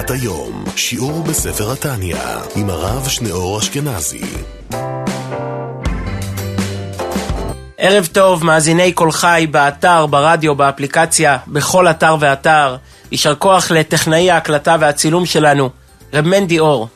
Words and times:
מתנת 0.00 0.10
היום, 0.10 0.64
שיעור 0.76 1.22
בספר 1.22 1.72
התניא, 1.72 2.16
עם 2.56 2.70
הרב 2.70 3.08
שניאור 3.08 3.58
אשכנזי. 3.58 4.20
ערב 7.78 8.06
טוב, 8.12 8.44
מאזיני 8.44 8.92
קול 8.92 9.12
חי, 9.12 9.46
באתר, 9.50 10.06
ברדיו, 10.06 10.54
באפליקציה, 10.54 11.38
בכל 11.46 11.88
אתר 11.88 12.16
ואתר. 12.20 12.76
יישר 13.12 13.34
כוח 13.34 13.70
לטכנאי 13.70 14.30
ההקלטה 14.30 14.76
והצילום 14.80 15.26
שלנו, 15.26 15.70
רב 16.14 16.24
מנדי 16.24 16.58
אור. 16.58 16.88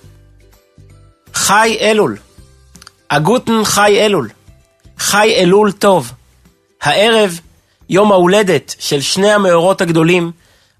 חי 1.34 1.76
אלול. 1.80 2.16
הגוטן 3.10 3.64
חי 3.64 3.96
אלול. 4.00 4.28
חי 4.98 5.34
אלול 5.36 5.72
טוב. 5.72 6.12
הערב, 6.82 7.40
יום 7.88 8.12
ההולדת 8.12 8.74
של 8.78 9.00
שני 9.00 9.32
המאורות 9.32 9.80
הגדולים, 9.80 10.32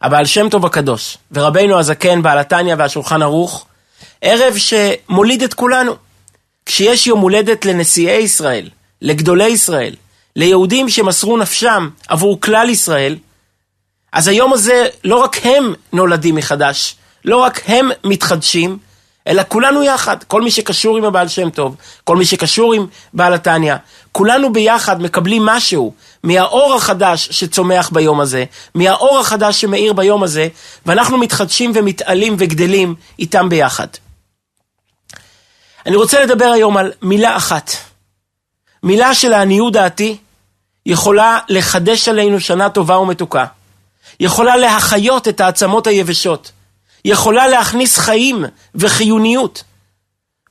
הבעל 0.04 0.26
שם 0.26 0.48
טוב 0.48 0.66
הקדוש, 0.66 1.18
ורבנו 1.32 1.78
הזקן, 1.78 2.22
בעל 2.22 2.38
התניא 2.38 2.74
והשולחן 2.78 3.22
ערוך, 3.22 3.66
ערב 4.20 4.54
שמוליד 4.56 5.42
את 5.42 5.54
כולנו. 5.54 5.92
כשיש 6.66 7.06
יום 7.06 7.20
הולדת 7.20 7.64
לנשיאי 7.64 8.22
ישראל, 8.22 8.68
לגדולי 9.02 9.48
ישראל, 9.48 9.94
ליהודים 10.36 10.88
שמסרו 10.88 11.36
נפשם 11.36 11.88
עבור 12.08 12.40
כלל 12.40 12.68
ישראל, 12.68 13.16
אז 14.12 14.28
היום 14.28 14.52
הזה 14.52 14.86
לא 15.04 15.16
רק 15.16 15.46
הם 15.46 15.74
נולדים 15.92 16.34
מחדש, 16.34 16.96
לא 17.24 17.36
רק 17.36 17.62
הם 17.66 17.90
מתחדשים, 18.04 18.78
אלא 19.28 19.42
כולנו 19.48 19.82
יחד, 19.82 20.24
כל 20.24 20.42
מי 20.42 20.50
שקשור 20.50 20.96
עם 20.98 21.04
הבעל 21.04 21.28
שם 21.28 21.50
טוב, 21.50 21.76
כל 22.04 22.16
מי 22.16 22.24
שקשור 22.24 22.74
עם 22.74 22.86
בעל 23.12 23.34
התניא, 23.34 23.74
כולנו 24.12 24.52
ביחד 24.52 25.02
מקבלים 25.02 25.46
משהו 25.46 25.94
מהאור 26.22 26.74
החדש 26.74 27.28
שצומח 27.30 27.90
ביום 27.92 28.20
הזה, 28.20 28.44
מהאור 28.74 29.18
החדש 29.18 29.60
שמאיר 29.60 29.92
ביום 29.92 30.22
הזה, 30.22 30.48
ואנחנו 30.86 31.18
מתחדשים 31.18 31.72
ומתעלים 31.74 32.36
וגדלים 32.38 32.94
איתם 33.18 33.48
ביחד. 33.48 33.86
אני 35.86 35.96
רוצה 35.96 36.24
לדבר 36.24 36.44
היום 36.44 36.76
על 36.76 36.92
מילה 37.02 37.36
אחת. 37.36 37.70
מילה 38.82 39.14
שלעניות 39.14 39.72
דעתי 39.72 40.16
יכולה 40.86 41.38
לחדש 41.48 42.08
עלינו 42.08 42.40
שנה 42.40 42.68
טובה 42.68 42.98
ומתוקה. 42.98 43.44
יכולה 44.20 44.56
להחיות 44.56 45.28
את 45.28 45.40
העצמות 45.40 45.86
היבשות. 45.86 46.52
יכולה 47.04 47.48
להכניס 47.48 47.98
חיים 47.98 48.44
וחיוניות 48.74 49.64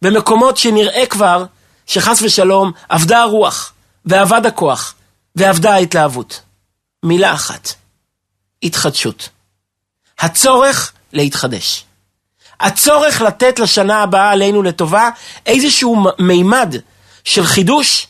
במקומות 0.01 0.57
שנראה 0.57 1.05
כבר 1.05 1.45
שחס 1.85 2.21
ושלום 2.21 2.71
אבדה 2.89 3.21
הרוח 3.21 3.73
ואבד 4.05 4.45
הכוח 4.45 4.95
ואבדה 5.35 5.73
ההתלהבות. 5.73 6.41
מילה 7.03 7.33
אחת, 7.33 7.73
התחדשות. 8.63 9.29
הצורך 10.19 10.91
להתחדש. 11.13 11.85
הצורך 12.59 13.21
לתת 13.21 13.59
לשנה 13.59 14.01
הבאה 14.03 14.31
עלינו 14.31 14.63
לטובה 14.63 15.09
איזשהו 15.45 16.05
מימד 16.19 16.75
של 17.23 17.45
חידוש, 17.45 18.07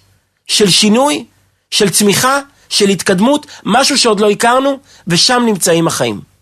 של 0.48 0.70
שינוי, 0.70 1.26
של 1.72 1.90
צמיחה, 1.90 2.40
של 2.70 2.90
התקדמות, 2.90 3.46
משהו 3.64 3.98
שעוד 3.98 4.20
לא 4.20 4.30
הכרנו, 4.30 4.80
ושם 5.08 5.44
נמצאים 5.46 5.88
החיים. 5.88 6.33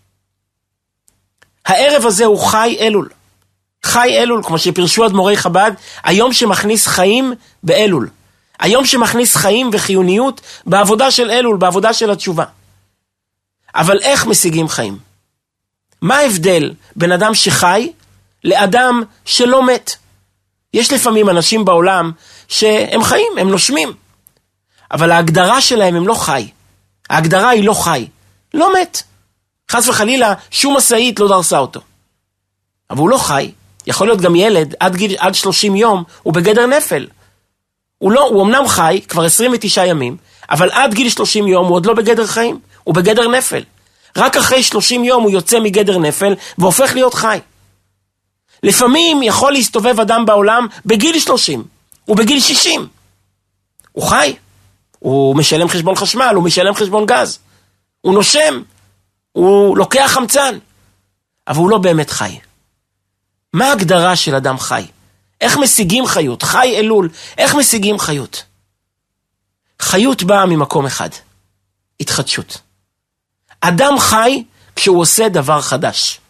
הערב 1.66 2.06
הזה 2.06 2.24
הוא 2.24 2.38
חי 2.38 2.76
אלול. 2.80 3.08
חי 3.84 4.08
אלול, 4.18 4.42
כמו 4.44 4.58
שפרשו 4.58 5.06
אדמו"רי 5.06 5.36
חב"ד, 5.36 5.72
היום 6.04 6.32
שמכניס 6.32 6.86
חיים 6.86 7.32
באלול. 7.62 8.08
היום 8.58 8.86
שמכניס 8.86 9.36
חיים 9.36 9.70
וחיוניות 9.72 10.40
בעבודה 10.66 11.10
של 11.10 11.30
אלול, 11.30 11.56
בעבודה 11.56 11.92
של 11.92 12.10
התשובה. 12.10 12.44
אבל 13.74 13.98
איך 14.02 14.26
משיגים 14.26 14.68
חיים? 14.68 14.98
מה 16.02 16.16
ההבדל 16.16 16.74
בין 16.96 17.12
אדם 17.12 17.34
שחי 17.34 17.92
לאדם 18.44 19.02
שלא 19.24 19.66
מת? 19.66 19.96
יש 20.74 20.92
לפעמים 20.92 21.28
אנשים 21.28 21.64
בעולם 21.64 22.12
שהם 22.48 23.04
חיים, 23.04 23.32
הם 23.38 23.50
נושמים. 23.50 23.92
אבל 24.90 25.10
ההגדרה 25.10 25.60
שלהם 25.60 25.94
הם 25.94 26.08
לא 26.08 26.14
חי. 26.14 26.48
ההגדרה 27.10 27.48
היא 27.48 27.64
לא 27.64 27.74
חי. 27.74 28.06
לא 28.54 28.80
מת. 28.80 29.02
חס 29.72 29.88
וחלילה, 29.88 30.34
שום 30.50 30.76
משאית 30.76 31.20
לא 31.20 31.28
דרסה 31.28 31.58
אותו. 31.58 31.80
אבל 32.90 32.98
הוא 32.98 33.08
לא 33.08 33.16
חי. 33.16 33.50
יכול 33.86 34.06
להיות 34.06 34.20
גם 34.20 34.36
ילד, 34.36 34.74
עד, 34.80 34.96
גיל, 34.96 35.16
עד 35.18 35.34
30 35.34 35.76
יום, 35.76 36.04
הוא 36.22 36.34
בגדר 36.34 36.66
נפל. 36.66 37.06
הוא, 37.98 38.12
לא, 38.12 38.28
הוא 38.28 38.42
אמנם 38.42 38.68
חי, 38.68 39.00
כבר 39.08 39.24
29 39.24 39.86
ימים, 39.86 40.16
אבל 40.50 40.70
עד 40.70 40.94
גיל 40.94 41.08
30 41.08 41.46
יום 41.46 41.66
הוא 41.66 41.74
עוד 41.74 41.86
לא 41.86 41.94
בגדר 41.94 42.26
חיים, 42.26 42.58
הוא 42.84 42.94
בגדר 42.94 43.28
נפל. 43.28 43.62
רק 44.16 44.36
אחרי 44.36 44.62
30 44.62 45.04
יום 45.04 45.22
הוא 45.22 45.30
יוצא 45.30 45.60
מגדר 45.60 45.98
נפל 45.98 46.34
והופך 46.58 46.94
להיות 46.94 47.14
חי. 47.14 47.38
לפעמים 48.62 49.22
יכול 49.22 49.52
להסתובב 49.52 50.00
אדם 50.00 50.26
בעולם 50.26 50.66
בגיל 50.86 51.18
30, 51.18 51.64
הוא 52.04 52.16
בגיל 52.16 52.40
60. 52.40 52.86
הוא 53.92 54.04
חי, 54.04 54.34
הוא 54.98 55.36
משלם 55.36 55.68
חשבון 55.68 55.94
חשמל, 55.94 56.32
הוא 56.34 56.44
משלם 56.44 56.74
חשבון 56.74 57.06
גז, 57.06 57.38
הוא 58.00 58.14
נושם, 58.14 58.62
הוא 59.32 59.76
לוקח 59.76 60.10
חמצן, 60.14 60.58
אבל 61.48 61.58
הוא 61.58 61.70
לא 61.70 61.78
באמת 61.78 62.10
חי. 62.10 62.38
מה 63.52 63.64
ההגדרה 63.68 64.16
של 64.16 64.34
אדם 64.34 64.58
חי? 64.58 64.86
איך 65.40 65.56
משיגים 65.56 66.06
חיות? 66.06 66.42
חי 66.42 66.74
אלול, 66.76 67.08
איך 67.38 67.54
משיגים 67.54 67.98
חיות? 67.98 68.44
חיות 69.80 70.22
באה 70.22 70.46
ממקום 70.46 70.86
אחד, 70.86 71.08
התחדשות. 72.00 72.60
אדם 73.60 73.98
חי 73.98 74.44
כשהוא 74.76 75.00
עושה 75.00 75.28
דבר 75.28 75.60
חדש. 75.60 76.20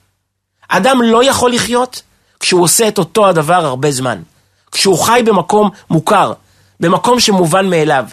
אדם 0.68 1.02
לא 1.02 1.24
יכול 1.24 1.52
לחיות 1.52 2.02
כשהוא 2.40 2.62
עושה 2.62 2.88
את 2.88 2.98
אותו 2.98 3.28
הדבר 3.28 3.66
הרבה 3.66 3.90
זמן. 3.90 4.22
כשהוא 4.72 4.98
חי 4.98 5.22
במקום 5.26 5.70
מוכר, 5.90 6.32
במקום 6.80 7.20
שמובן 7.20 7.70
מאליו. 7.70 8.04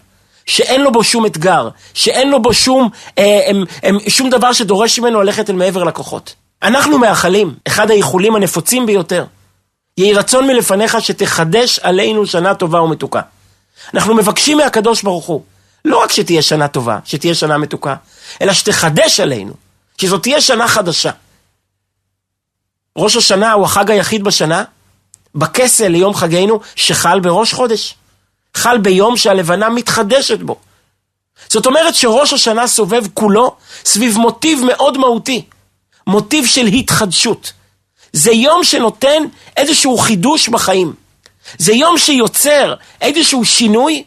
שאין 0.49 0.81
לו 0.81 0.91
בו 0.91 1.03
שום 1.03 1.25
אתגר, 1.25 1.69
שאין 1.93 2.29
לו 2.29 2.41
בו 2.41 2.53
שום, 2.53 2.89
אה, 3.17 3.41
הם, 3.47 3.63
הם, 3.83 3.97
שום 4.07 4.29
דבר 4.29 4.53
שדורש 4.53 4.99
ממנו 4.99 5.21
ללכת 5.21 5.49
אל 5.49 5.55
מעבר 5.55 5.83
לכוחות. 5.83 6.35
אנחנו 6.63 6.97
מאחלים, 6.97 7.55
אחד 7.67 7.91
האיחולים 7.91 8.35
הנפוצים 8.35 8.85
ביותר, 8.85 9.25
יהי 9.97 10.13
רצון 10.13 10.47
מלפניך 10.47 10.97
שתחדש 11.01 11.79
עלינו 11.79 12.25
שנה 12.25 12.55
טובה 12.55 12.81
ומתוקה. 12.81 13.21
אנחנו 13.93 14.15
מבקשים 14.15 14.57
מהקדוש 14.57 15.01
ברוך 15.01 15.25
הוא, 15.25 15.43
לא 15.85 15.97
רק 15.97 16.11
שתהיה 16.11 16.41
שנה 16.41 16.67
טובה, 16.67 16.99
שתהיה 17.05 17.35
שנה 17.35 17.57
מתוקה, 17.57 17.95
אלא 18.41 18.53
שתחדש 18.53 19.19
עלינו, 19.19 19.53
שזאת 19.97 20.21
תהיה 20.21 20.41
שנה 20.41 20.67
חדשה. 20.67 21.11
ראש 22.97 23.15
השנה 23.15 23.51
הוא 23.51 23.65
החג 23.65 23.91
היחיד 23.91 24.23
בשנה, 24.23 24.63
בכסל 25.35 25.87
ליום 25.87 26.13
חגנו, 26.13 26.59
שחל 26.75 27.19
בראש 27.19 27.53
חודש. 27.53 27.95
חל 28.59 28.77
ביום 28.77 29.17
שהלבנה 29.17 29.69
מתחדשת 29.69 30.39
בו. 30.39 30.55
זאת 31.49 31.65
אומרת 31.65 31.95
שראש 31.95 32.33
השנה 32.33 32.67
סובב 32.67 33.03
כולו 33.13 33.55
סביב 33.85 34.17
מוטיב 34.17 34.61
מאוד 34.65 34.97
מהותי, 34.97 35.45
מוטיב 36.07 36.45
של 36.45 36.65
התחדשות. 36.65 37.53
זה 38.13 38.31
יום 38.31 38.63
שנותן 38.63 39.23
איזשהו 39.57 39.97
חידוש 39.97 40.49
בחיים. 40.49 40.93
זה 41.57 41.73
יום 41.73 41.97
שיוצר 41.97 42.73
איזשהו 43.01 43.45
שינוי, 43.45 44.03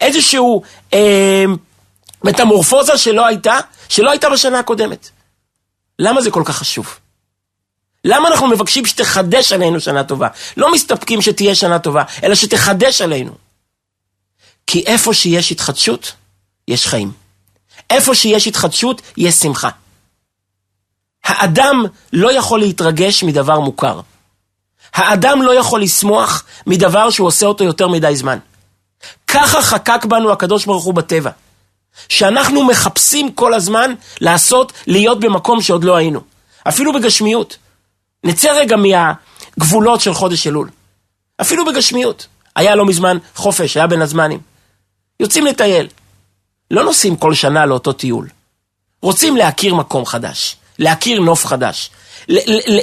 איזשהו 0.00 0.62
אה, 0.94 1.44
מטמורפוזה 2.24 2.98
שלא 2.98 3.26
הייתה, 3.26 3.58
שלא 3.88 4.10
הייתה 4.10 4.30
בשנה 4.30 4.58
הקודמת. 4.58 5.08
למה 5.98 6.20
זה 6.20 6.30
כל 6.30 6.42
כך 6.44 6.56
חשוב? 6.56 6.98
למה 8.04 8.28
אנחנו 8.28 8.46
מבקשים 8.46 8.86
שתחדש 8.86 9.52
עלינו 9.52 9.80
שנה 9.80 10.04
טובה? 10.04 10.28
לא 10.56 10.72
מסתפקים 10.72 11.22
שתהיה 11.22 11.54
שנה 11.54 11.78
טובה, 11.78 12.02
אלא 12.24 12.34
שתחדש 12.34 13.00
עלינו. 13.00 13.45
כי 14.66 14.82
איפה 14.86 15.14
שיש 15.14 15.52
התחדשות, 15.52 16.12
יש 16.68 16.86
חיים. 16.86 17.12
איפה 17.90 18.14
שיש 18.14 18.46
התחדשות, 18.46 19.02
יש 19.16 19.34
שמחה. 19.34 19.68
האדם 21.24 21.84
לא 22.12 22.32
יכול 22.32 22.60
להתרגש 22.60 23.24
מדבר 23.24 23.60
מוכר. 23.60 24.00
האדם 24.94 25.42
לא 25.42 25.54
יכול 25.54 25.82
לשמוח 25.82 26.44
מדבר 26.66 27.10
שהוא 27.10 27.26
עושה 27.28 27.46
אותו 27.46 27.64
יותר 27.64 27.88
מדי 27.88 28.16
זמן. 28.16 28.38
ככה 29.26 29.62
חקק 29.62 30.04
בנו 30.04 30.32
הקדוש 30.32 30.64
ברוך 30.64 30.84
הוא 30.84 30.94
בטבע. 30.94 31.30
שאנחנו 32.08 32.64
מחפשים 32.64 33.32
כל 33.32 33.54
הזמן 33.54 33.94
לעשות, 34.20 34.72
להיות 34.86 35.20
במקום 35.20 35.62
שעוד 35.62 35.84
לא 35.84 35.96
היינו. 35.96 36.20
אפילו 36.68 36.92
בגשמיות. 36.92 37.56
נצא 38.24 38.52
רגע 38.52 38.76
מהגבולות 38.76 40.00
של 40.00 40.14
חודש 40.14 40.46
אלול. 40.46 40.68
אפילו 41.40 41.64
בגשמיות. 41.64 42.26
היה 42.56 42.74
לא 42.74 42.86
מזמן 42.86 43.18
חופש, 43.34 43.76
היה 43.76 43.86
בין 43.86 44.02
הזמנים. 44.02 44.40
יוצאים 45.20 45.46
לטייל. 45.46 45.88
לא 46.70 46.84
נוסעים 46.84 47.16
כל 47.16 47.34
שנה 47.34 47.66
לאותו 47.66 47.92
טיול. 47.92 48.28
רוצים 49.02 49.36
להכיר 49.36 49.74
מקום 49.74 50.06
חדש, 50.06 50.56
להכיר 50.78 51.20
נוף 51.20 51.46
חדש, 51.46 51.90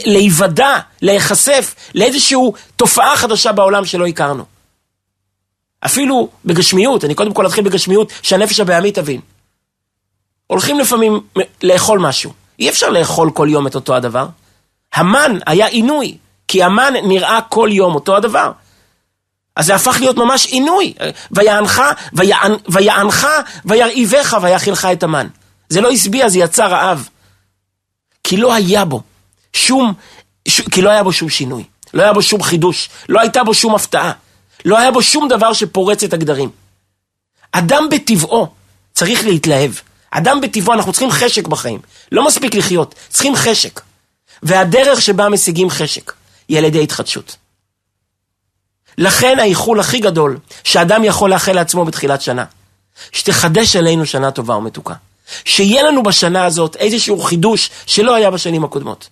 להיוודע, 0.05 0.79
להיחשף 1.01 1.75
לאיזושהי 1.95 2.37
תופעה 2.75 3.17
חדשה 3.17 3.51
בעולם 3.51 3.85
שלא 3.85 4.07
הכרנו. 4.07 4.43
אפילו 5.85 6.29
בגשמיות, 6.45 7.05
אני 7.05 7.15
קודם 7.15 7.33
כל 7.33 7.47
אתחיל 7.47 7.63
בגשמיות, 7.63 8.11
שהנפש 8.21 8.59
הבעמי 8.59 8.91
תבין. 8.91 9.21
הולכים 10.47 10.79
לפעמים 10.79 11.21
לאכול 11.63 11.99
משהו. 11.99 12.33
אי 12.59 12.69
אפשר 12.69 12.89
לאכול 12.89 13.31
כל 13.33 13.47
יום 13.51 13.67
את 13.67 13.75
אותו 13.75 13.95
הדבר. 13.95 14.27
המן 14.93 15.37
היה 15.45 15.65
עינוי, 15.65 16.17
כי 16.47 16.63
המן 16.63 16.93
נראה 17.03 17.39
כל 17.49 17.69
יום 17.71 17.95
אותו 17.95 18.17
הדבר. 18.17 18.51
אז 19.55 19.65
זה 19.65 19.75
הפך 19.75 19.97
להיות 19.99 20.17
ממש 20.17 20.45
עינוי. 20.45 20.93
ויענך, 21.31 21.81
ויענך, 22.67 23.27
וירעיבך, 23.65 24.37
ויאכילך 24.41 24.87
את 24.93 25.03
המן. 25.03 25.27
זה 25.69 25.81
לא 25.81 25.91
השביע, 25.91 26.29
זה 26.29 26.39
יצא 26.39 26.65
רעב. 26.65 27.09
כי 28.23 28.37
לא 28.37 28.53
היה 28.53 28.85
בו 28.85 29.01
שום, 29.53 29.93
ש... 30.47 30.61
כי 30.61 30.81
לא 30.81 30.89
היה 30.89 31.03
בו 31.03 31.13
שום 31.13 31.29
שינוי. 31.29 31.63
לא 31.93 32.01
היה 32.01 32.13
בו 32.13 32.21
שום 32.21 32.43
חידוש. 32.43 32.89
לא 33.09 33.19
הייתה 33.19 33.43
בו 33.43 33.53
שום 33.53 33.75
הפתעה. 33.75 34.11
לא 34.65 34.79
היה 34.79 34.91
בו 34.91 35.03
שום 35.03 35.27
דבר 35.27 35.53
שפורץ 35.53 36.03
את 36.03 36.13
הגדרים. 36.13 36.49
אדם 37.51 37.87
בטבעו 37.91 38.47
צריך 38.93 39.25
להתלהב. 39.25 39.71
אדם 40.11 40.41
בטבעו, 40.41 40.73
אנחנו 40.73 40.91
צריכים 40.91 41.11
חשק 41.11 41.47
בחיים. 41.47 41.79
לא 42.11 42.25
מספיק 42.25 42.55
לחיות, 42.55 42.95
צריכים 43.09 43.35
חשק. 43.35 43.81
והדרך 44.43 45.01
שבה 45.01 45.29
משיגים 45.29 45.69
חשק 45.69 46.13
היא 46.47 46.57
על 46.57 46.63
ידי 46.63 46.83
התחדשות. 46.83 47.35
לכן 48.97 49.39
האיחול 49.39 49.79
הכי 49.79 49.99
גדול 49.99 50.37
שאדם 50.63 51.03
יכול 51.03 51.29
לאחל 51.29 51.53
לעצמו 51.53 51.85
בתחילת 51.85 52.21
שנה, 52.21 52.45
שתחדש 53.11 53.75
עלינו 53.75 54.05
שנה 54.05 54.31
טובה 54.31 54.55
ומתוקה. 54.55 54.93
שיהיה 55.45 55.83
לנו 55.83 56.03
בשנה 56.03 56.45
הזאת 56.45 56.75
איזשהו 56.75 57.21
חידוש 57.21 57.69
שלא 57.85 58.15
היה 58.15 58.31
בשנים 58.31 58.63
הקודמות. 58.63 59.09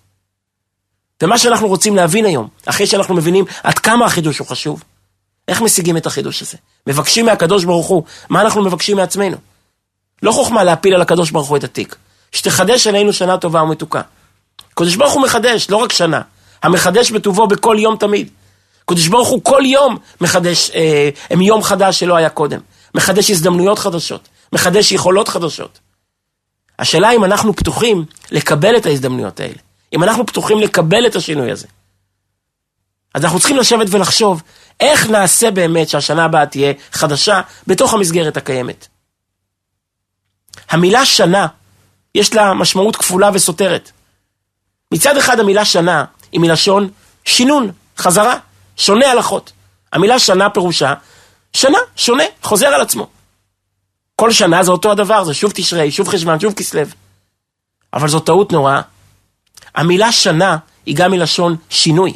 ומה 1.22 1.38
שאנחנו 1.38 1.68
רוצים 1.68 1.96
להבין 1.96 2.24
היום, 2.24 2.48
אחרי 2.66 2.86
שאנחנו 2.86 3.14
מבינים 3.14 3.44
עד 3.62 3.78
כמה 3.78 4.06
החידוש 4.06 4.38
הוא 4.38 4.46
חשוב, 4.46 4.82
איך 5.48 5.60
משיגים 5.62 5.96
את 5.96 6.06
החידוש 6.06 6.42
הזה? 6.42 6.56
מבקשים 6.86 7.26
מהקדוש 7.26 7.64
ברוך 7.64 7.86
הוא, 7.86 8.02
מה 8.28 8.40
אנחנו 8.40 8.62
מבקשים 8.62 8.96
מעצמנו? 8.96 9.36
לא 10.22 10.32
חוכמה 10.32 10.64
להפיל 10.64 10.94
על 10.94 11.02
הקדוש 11.02 11.30
ברוך 11.30 11.48
הוא 11.48 11.56
את 11.56 11.64
התיק. 11.64 11.96
שתחדש 12.32 12.86
עלינו 12.86 13.12
שנה 13.12 13.38
טובה 13.38 13.62
ומתוקה. 13.62 14.00
קדוש 14.74 14.96
ברוך 14.96 15.12
הוא 15.12 15.22
מחדש, 15.22 15.70
לא 15.70 15.76
רק 15.76 15.92
שנה. 15.92 16.20
המחדש 16.62 17.10
בטובו 17.10 17.46
בכל 17.46 17.76
יום 17.78 17.96
תמיד. 17.96 18.30
קדוש 18.86 19.08
ברוך 19.08 19.28
הוא 19.28 19.44
כל 19.44 19.62
יום 19.64 19.98
מחדש, 20.20 20.70
אה, 20.70 21.08
יום 21.40 21.62
חדש 21.62 22.00
שלא 22.00 22.16
היה 22.16 22.28
קודם. 22.28 22.60
מחדש 22.94 23.30
הזדמנויות 23.30 23.78
חדשות. 23.78 24.28
מחדש 24.52 24.92
יכולות 24.92 25.28
חדשות. 25.28 25.78
השאלה 26.78 27.12
אם 27.12 27.24
אנחנו 27.24 27.56
פתוחים 27.56 28.04
לקבל 28.30 28.76
את 28.76 28.86
ההזדמנויות 28.86 29.40
האלה. 29.40 29.58
אם 29.92 30.02
אנחנו 30.02 30.26
פתוחים 30.26 30.60
לקבל 30.60 31.06
את 31.06 31.16
השינוי 31.16 31.50
הזה. 31.50 31.66
אז 33.14 33.24
אנחנו 33.24 33.38
צריכים 33.38 33.56
לשבת 33.56 33.86
ולחשוב 33.90 34.42
איך 34.80 35.10
נעשה 35.10 35.50
באמת 35.50 35.88
שהשנה 35.88 36.24
הבאה 36.24 36.46
תהיה 36.46 36.72
חדשה 36.92 37.40
בתוך 37.66 37.94
המסגרת 37.94 38.36
הקיימת. 38.36 38.88
המילה 40.70 41.06
שנה, 41.06 41.46
יש 42.14 42.34
לה 42.34 42.54
משמעות 42.54 42.96
כפולה 42.96 43.30
וסותרת. 43.34 43.90
מצד 44.92 45.16
אחד 45.16 45.40
המילה 45.40 45.64
שנה 45.64 46.04
היא 46.32 46.40
מלשון 46.40 46.90
שינון, 47.24 47.70
חזרה, 47.98 48.38
שונה 48.82 49.10
הלכות. 49.10 49.52
המילה 49.92 50.18
שנה 50.18 50.50
פירושה 50.50 50.94
שנה, 51.52 51.78
שונה, 51.96 52.24
חוזר 52.42 52.66
על 52.66 52.80
עצמו. 52.80 53.06
כל 54.16 54.32
שנה 54.32 54.62
זה 54.62 54.70
אותו 54.70 54.90
הדבר, 54.90 55.24
זה 55.24 55.34
שוב 55.34 55.52
תשרי, 55.54 55.90
שוב 55.90 56.08
חשבון, 56.08 56.40
שוב 56.40 56.54
כסלו. 56.54 56.82
אבל 57.92 58.08
זו 58.08 58.20
טעות 58.20 58.52
נוראה. 58.52 58.80
המילה 59.74 60.12
שנה 60.12 60.56
היא 60.86 60.96
גם 60.96 61.10
מלשון 61.10 61.56
שינוי. 61.70 62.12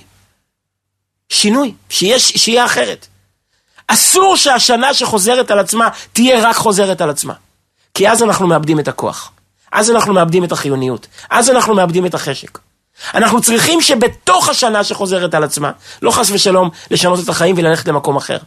שינוי, 1.29 1.75
שיש, 1.89 2.29
שיהיה 2.29 2.65
אחרת. 2.65 3.07
אסור 3.89 4.37
שהשנה 4.37 4.95
שחוזרת 4.95 5.51
על 5.51 5.59
עצמה 5.59 5.89
תהיה 6.12 6.49
רק 6.49 6.57
חוזרת 6.57 7.01
על 7.01 7.11
עצמה. 7.11 7.35
כי 7.95 8.09
אז 8.09 8.23
אנחנו 8.23 8.47
מאבדים 8.47 8.81
את 8.81 8.89
הכוח. 8.89 9.33
אז 9.73 9.91
אנחנו 9.91 10.15
מאבדים 10.15 10.45
את 10.45 10.53
החיוניות. 10.53 11.07
אז 11.31 11.51
אנחנו 11.51 11.75
מאבדים 11.75 12.07
את 12.07 12.15
החשק. 12.15 12.59
אנחנו 13.15 13.41
צריכים 13.41 13.81
שבתוך 13.81 14.49
השנה 14.49 14.85
שחוזרת 14.85 15.35
על 15.35 15.45
עצמה, 15.45 15.71
לא 16.03 16.11
חס 16.11 16.31
ושלום 16.31 16.71
לשנות 16.91 17.25
את 17.25 17.29
החיים 17.29 17.55
וללכת 17.59 17.89
למקום 17.89 18.17
אחר. 18.17 18.39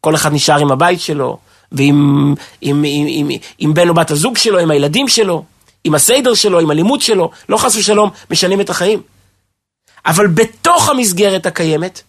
כל 0.00 0.14
אחד 0.14 0.32
נשאר 0.32 0.58
עם 0.58 0.72
הבית 0.72 1.00
שלו, 1.00 1.38
ועם 1.72 2.34
עם, 2.60 2.84
עם, 2.86 3.06
עם, 3.08 3.28
עם 3.58 3.74
בן 3.74 3.88
או 3.88 3.94
בת 3.94 4.10
הזוג 4.10 4.36
שלו, 4.36 4.58
עם 4.58 4.70
הילדים 4.70 5.08
שלו, 5.08 5.44
עם 5.84 5.94
הסיידר 5.94 6.34
שלו, 6.34 6.60
עם 6.60 6.70
הלימוד 6.70 7.00
שלו, 7.00 7.30
לא 7.48 7.56
חס 7.56 7.76
ושלום 7.76 8.10
משנים 8.30 8.60
את 8.60 8.70
החיים. 8.70 9.02
אבל 10.06 10.26
בתוך 10.26 10.88
המסגרת 10.88 11.46
הקיימת 11.46 12.02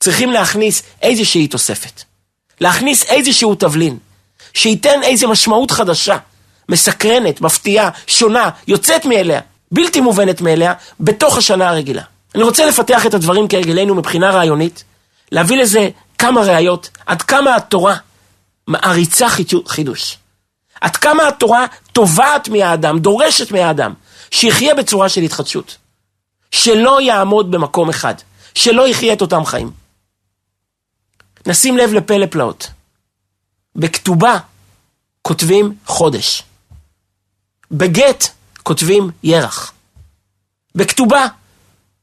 צריכים 0.00 0.30
להכניס 0.30 0.82
איזושהי 1.02 1.46
תוספת. 1.46 2.02
להכניס 2.60 3.04
איזשהו 3.04 3.54
תבלין, 3.54 3.98
שייתן 4.54 5.02
איזו 5.02 5.28
משמעות 5.28 5.70
חדשה, 5.70 6.16
מסקרנת, 6.68 7.40
מפתיעה, 7.40 7.90
שונה, 8.06 8.50
יוצאת 8.68 9.04
מאליה, 9.04 9.40
בלתי 9.72 10.00
מובנת 10.00 10.40
מאליה, 10.40 10.72
בתוך 11.00 11.36
השנה 11.36 11.68
הרגילה. 11.68 12.02
אני 12.34 12.42
רוצה 12.42 12.66
לפתח 12.66 13.06
את 13.06 13.14
הדברים 13.14 13.48
כהרגלנו 13.48 13.94
מבחינה 13.94 14.30
רעיונית, 14.30 14.84
להביא 15.32 15.62
לזה 15.62 15.88
כמה 16.18 16.40
ראיות, 16.40 16.90
עד 17.06 17.22
כמה 17.22 17.56
התורה 17.56 17.96
מעריצה 18.66 19.26
חידוש. 19.66 20.18
עד 20.80 20.96
כמה 20.96 21.28
התורה 21.28 21.66
תובעת 21.92 22.48
מהאדם, 22.48 22.98
דורשת 22.98 23.52
מהאדם, 23.52 23.94
שיחיה 24.30 24.74
בצורה 24.74 25.08
של 25.08 25.20
התחדשות. 25.20 25.76
שלא 26.50 27.00
יעמוד 27.00 27.50
במקום 27.50 27.88
אחד, 27.88 28.14
שלא 28.54 28.88
יחיה 28.88 29.12
את 29.12 29.20
אותם 29.20 29.44
חיים. 29.44 29.70
נשים 31.46 31.76
לב 31.76 31.92
לפלא 31.92 32.26
פלאות. 32.26 32.70
בכתובה 33.76 34.38
כותבים 35.22 35.74
חודש. 35.86 36.42
בגט 37.70 38.24
כותבים 38.62 39.10
ירח. 39.22 39.72
בכתובה, 40.74 41.26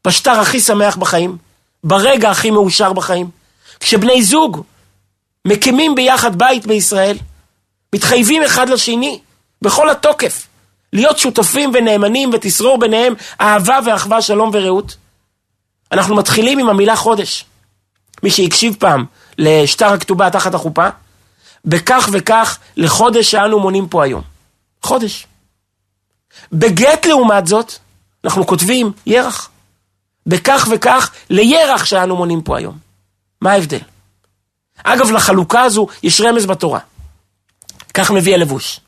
בשטר 0.08 0.40
הכי 0.40 0.60
שמח 0.60 0.96
בחיים, 0.96 1.38
ברגע 1.84 2.32
הכי 2.32 2.52
מאושר 2.52 2.94
בחיים, 2.94 3.30
כשבני 3.80 4.24
זוג 4.24 4.64
מקימים 5.46 5.96
ביחד 5.96 6.36
בית 6.36 6.66
בישראל, 6.66 7.18
מתחייבים 7.96 8.44
אחד 8.44 8.70
לשני 8.70 9.20
בכל 9.62 9.90
התוקף, 9.90 10.48
להיות 10.94 11.18
שותפים 11.18 11.72
ונאמנים 11.74 12.30
ותשרור 12.34 12.80
ביניהם 12.80 13.14
אהבה 13.42 13.80
ואחווה, 13.86 14.22
שלום 14.22 14.50
ורעות. 14.54 14.96
אנחנו 15.92 16.16
מתחילים 16.16 16.60
עם 16.60 16.70
המילה 16.70 16.96
חודש. 16.96 17.46
מי 18.24 18.32
שהקשיב 18.32 18.76
פעם 18.80 19.06
לשטר 19.38 19.94
הכתובה 19.94 20.30
תחת 20.30 20.54
החופה, 20.54 20.88
בכך 21.66 22.10
וכך 22.12 22.60
לחודש 22.78 23.32
שאנו 23.32 23.60
מונים 23.60 23.88
פה 23.88 24.04
היום. 24.04 24.22
חודש. 24.82 25.28
בגט 26.52 27.06
לעומת 27.06 27.48
זאת, 27.48 27.74
אנחנו 28.24 28.48
כותבים 28.48 28.92
ירח. 29.06 29.50
בכך 30.26 30.68
וכך 30.72 31.12
לירח 31.30 31.86
שאנו 31.86 32.16
מונים 32.16 32.42
פה 32.42 32.58
היום. 32.58 32.78
מה 33.42 33.52
ההבדל? 33.52 33.80
אגב, 34.84 35.12
לחלוקה 35.12 35.62
הזו 35.62 35.88
יש 36.04 36.22
רמז 36.22 36.46
בתורה. 36.46 36.80
כך 37.94 38.12
מביא 38.12 38.34
הלבוש. 38.34 38.80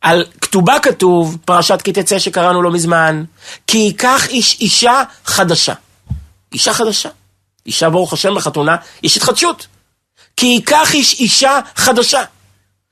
על 0.00 0.24
כתובה 0.40 0.80
כתוב, 0.80 1.36
פרשת 1.44 1.82
כי 1.82 1.92
תצא 1.92 2.18
שקראנו 2.18 2.62
לא 2.62 2.70
מזמן, 2.70 3.24
כי 3.66 3.78
ייקח 3.78 4.26
איש 4.28 4.60
אישה 4.60 5.02
חדשה. 5.24 5.74
אישה 6.52 6.74
חדשה. 6.74 7.08
אישה 7.66 7.90
ברוך 7.90 8.12
השם 8.12 8.34
בחתונה, 8.34 8.76
יש 9.02 9.16
התחדשות. 9.16 9.66
כי 10.36 10.46
ייקח 10.46 10.94
איש 10.94 11.20
אישה 11.20 11.60
חדשה. 11.76 12.24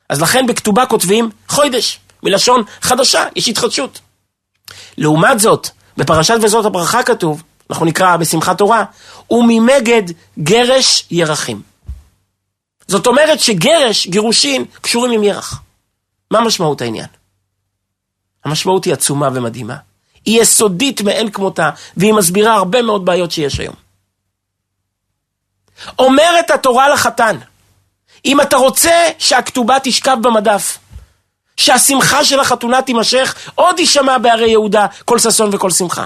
אז 0.08 0.22
לכן 0.22 0.46
בכתובה 0.46 0.86
כותבים 0.86 1.30
חוידש, 1.48 1.98
מלשון 2.24 2.62
חדשה, 2.80 3.24
יש 3.36 3.48
התחדשות. 3.48 4.00
לעומת 4.98 5.40
זאת, 5.40 5.68
בפרשת 5.96 6.36
וזאת 6.42 6.64
הברכה 6.64 7.02
כתוב, 7.02 7.42
אנחנו 7.70 7.86
נקרא 7.86 8.16
בשמחת 8.16 8.58
תורה, 8.58 8.84
וממגד 9.30 10.02
גרש 10.38 11.06
ירחים. 11.10 11.62
זאת 12.88 13.06
אומרת 13.06 13.40
שגרש, 13.40 14.06
גירושין, 14.06 14.64
קשורים 14.80 15.10
עם 15.10 15.24
ירח. 15.24 15.62
מה 16.30 16.40
משמעות 16.40 16.80
העניין? 16.80 17.06
המשמעות 18.44 18.84
היא 18.84 18.92
עצומה 18.92 19.28
ומדהימה. 19.34 19.76
היא 20.24 20.42
יסודית 20.42 21.00
מאין 21.00 21.30
כמותה, 21.30 21.70
והיא 21.96 22.12
מסבירה 22.12 22.54
הרבה 22.54 22.82
מאוד 22.82 23.04
בעיות 23.04 23.30
שיש 23.30 23.60
היום. 23.60 23.74
אומרת 25.98 26.50
התורה 26.50 26.88
לחתן, 26.88 27.36
אם 28.24 28.40
אתה 28.40 28.56
רוצה 28.56 29.08
שהכתובה 29.18 29.76
תשכב 29.82 30.16
במדף, 30.22 30.78
שהשמחה 31.56 32.24
של 32.24 32.40
החתונה 32.40 32.82
תימשך, 32.82 33.34
עוד 33.54 33.78
יישמע 33.78 34.18
בערי 34.18 34.50
יהודה 34.50 34.86
כל 35.04 35.18
ששון 35.18 35.50
וכל 35.52 35.70
שמחה. 35.70 36.04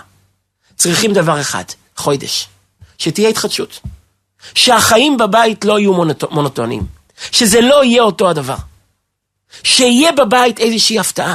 צריכים 0.76 1.12
דבר 1.12 1.40
אחד, 1.40 1.64
חוידש, 1.96 2.48
שתהיה 2.98 3.28
התחדשות. 3.28 3.80
שהחיים 4.54 5.16
בבית 5.16 5.64
לא 5.64 5.78
יהיו 5.78 5.92
מונוט... 5.92 6.24
מונוטוניים, 6.30 6.86
שזה 7.32 7.60
לא 7.60 7.84
יהיה 7.84 8.02
אותו 8.02 8.30
הדבר. 8.30 8.56
שיהיה 9.62 10.12
בבית 10.12 10.58
איזושהי 10.58 10.98
הפתעה, 10.98 11.34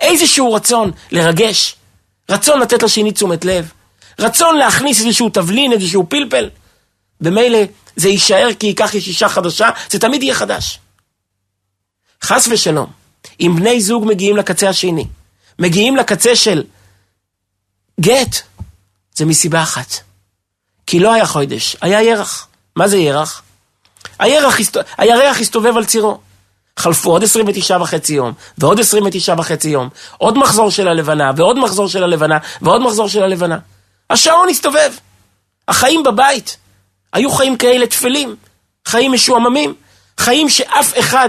איזשהו 0.00 0.52
רצון 0.52 0.90
לרגש, 1.10 1.76
רצון 2.30 2.60
לתת 2.60 2.82
לשני 2.82 3.12
תשומת 3.12 3.44
לב, 3.44 3.72
רצון 4.18 4.58
להכניס 4.58 5.00
איזשהו 5.00 5.28
תבלין, 5.28 5.72
איזשהו 5.72 6.06
פלפל. 6.08 6.50
במילא 7.20 7.58
זה 7.96 8.08
יישאר 8.08 8.48
כי 8.58 8.66
ייקח 8.66 8.94
יש 8.94 9.08
אישה 9.08 9.28
חדשה, 9.28 9.70
זה 9.90 9.98
תמיד 9.98 10.22
יהיה 10.22 10.34
חדש. 10.34 10.78
חס 12.22 12.48
ושלום, 12.50 12.86
אם 13.40 13.52
בני 13.56 13.80
זוג 13.80 14.04
מגיעים 14.06 14.36
לקצה 14.36 14.68
השני, 14.68 15.06
מגיעים 15.58 15.96
לקצה 15.96 16.36
של 16.36 16.64
גט 18.00 18.36
זה 19.14 19.24
מסיבה 19.24 19.62
אחת. 19.62 19.94
כי 20.86 21.00
לא 21.00 21.12
היה 21.12 21.26
חוידש, 21.26 21.76
היה 21.80 22.02
ירח. 22.02 22.48
מה 22.76 22.88
זה 22.88 22.98
ירח? 22.98 23.42
הירח, 24.18 24.56
הירח 24.98 25.40
הסתובב 25.40 25.76
על 25.76 25.84
צירו. 25.84 26.18
חלפו 26.78 27.10
עוד 27.10 27.22
29 27.22 27.76
וחצי 27.80 28.14
יום, 28.14 28.32
ועוד 28.58 28.80
29 28.80 29.34
וחצי 29.38 29.68
יום, 29.68 29.88
עוד 30.18 30.38
מחזור 30.38 30.70
של 30.70 30.88
הלבנה, 30.88 31.30
ועוד 31.36 31.58
מחזור 31.58 31.88
של 31.88 32.04
הלבנה, 32.04 32.38
ועוד 32.62 32.82
מחזור 32.82 33.08
של 33.08 33.22
הלבנה. 33.22 33.58
השעון 34.10 34.48
הסתובב. 34.48 34.92
החיים 35.68 36.02
בבית 36.02 36.56
היו 37.12 37.30
חיים 37.30 37.56
כאלה 37.56 37.86
תפלים, 37.86 38.36
חיים 38.86 39.12
משועממים, 39.12 39.74
חיים 40.18 40.48
שאף 40.48 40.98
אחד 40.98 41.28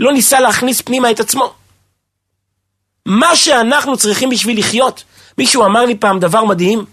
לא 0.00 0.12
ניסה 0.12 0.40
להכניס 0.40 0.80
פנימה 0.80 1.10
את 1.10 1.20
עצמו. 1.20 1.54
מה 3.06 3.36
שאנחנו 3.36 3.96
צריכים 3.96 4.30
בשביל 4.30 4.58
לחיות, 4.58 5.04
מישהו 5.38 5.64
אמר 5.64 5.84
לי 5.84 5.94
פעם 5.94 6.18
דבר 6.18 6.44
מדהים, 6.44 6.84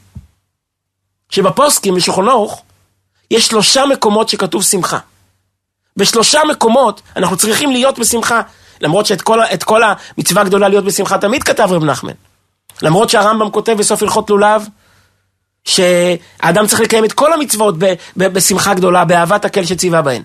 שבפוסקים, 1.29 1.95
בשולחן 1.95 2.29
ערוך, 2.29 2.63
יש 3.31 3.47
שלושה 3.47 3.85
מקומות 3.85 4.29
שכתוב 4.29 4.63
שמחה. 4.63 4.97
בשלושה 5.97 6.39
מקומות 6.49 7.01
אנחנו 7.15 7.37
צריכים 7.37 7.71
להיות 7.71 7.99
בשמחה, 7.99 8.41
למרות 8.81 9.05
שאת 9.05 9.21
כל, 9.21 9.39
כל 9.63 9.81
המצווה 9.83 10.41
הגדולה 10.41 10.69
להיות 10.69 10.85
בשמחה 10.85 11.17
תמיד 11.17 11.43
כתב 11.43 11.67
רב 11.71 11.83
נחמן. 11.83 12.13
למרות 12.81 13.09
שהרמב"ם 13.09 13.51
כותב 13.51 13.71
בסוף 13.77 14.03
הלכות 14.03 14.29
לולב, 14.29 14.67
שהאדם 15.63 16.67
צריך 16.67 16.81
לקיים 16.81 17.05
את 17.05 17.13
כל 17.13 17.33
המצוות 17.33 17.75
ב, 17.77 17.93
ב, 18.17 18.27
בשמחה 18.27 18.73
גדולה, 18.73 19.05
באהבת 19.05 19.45
הקל 19.45 19.65
שציווה 19.65 20.01
בהן. 20.01 20.23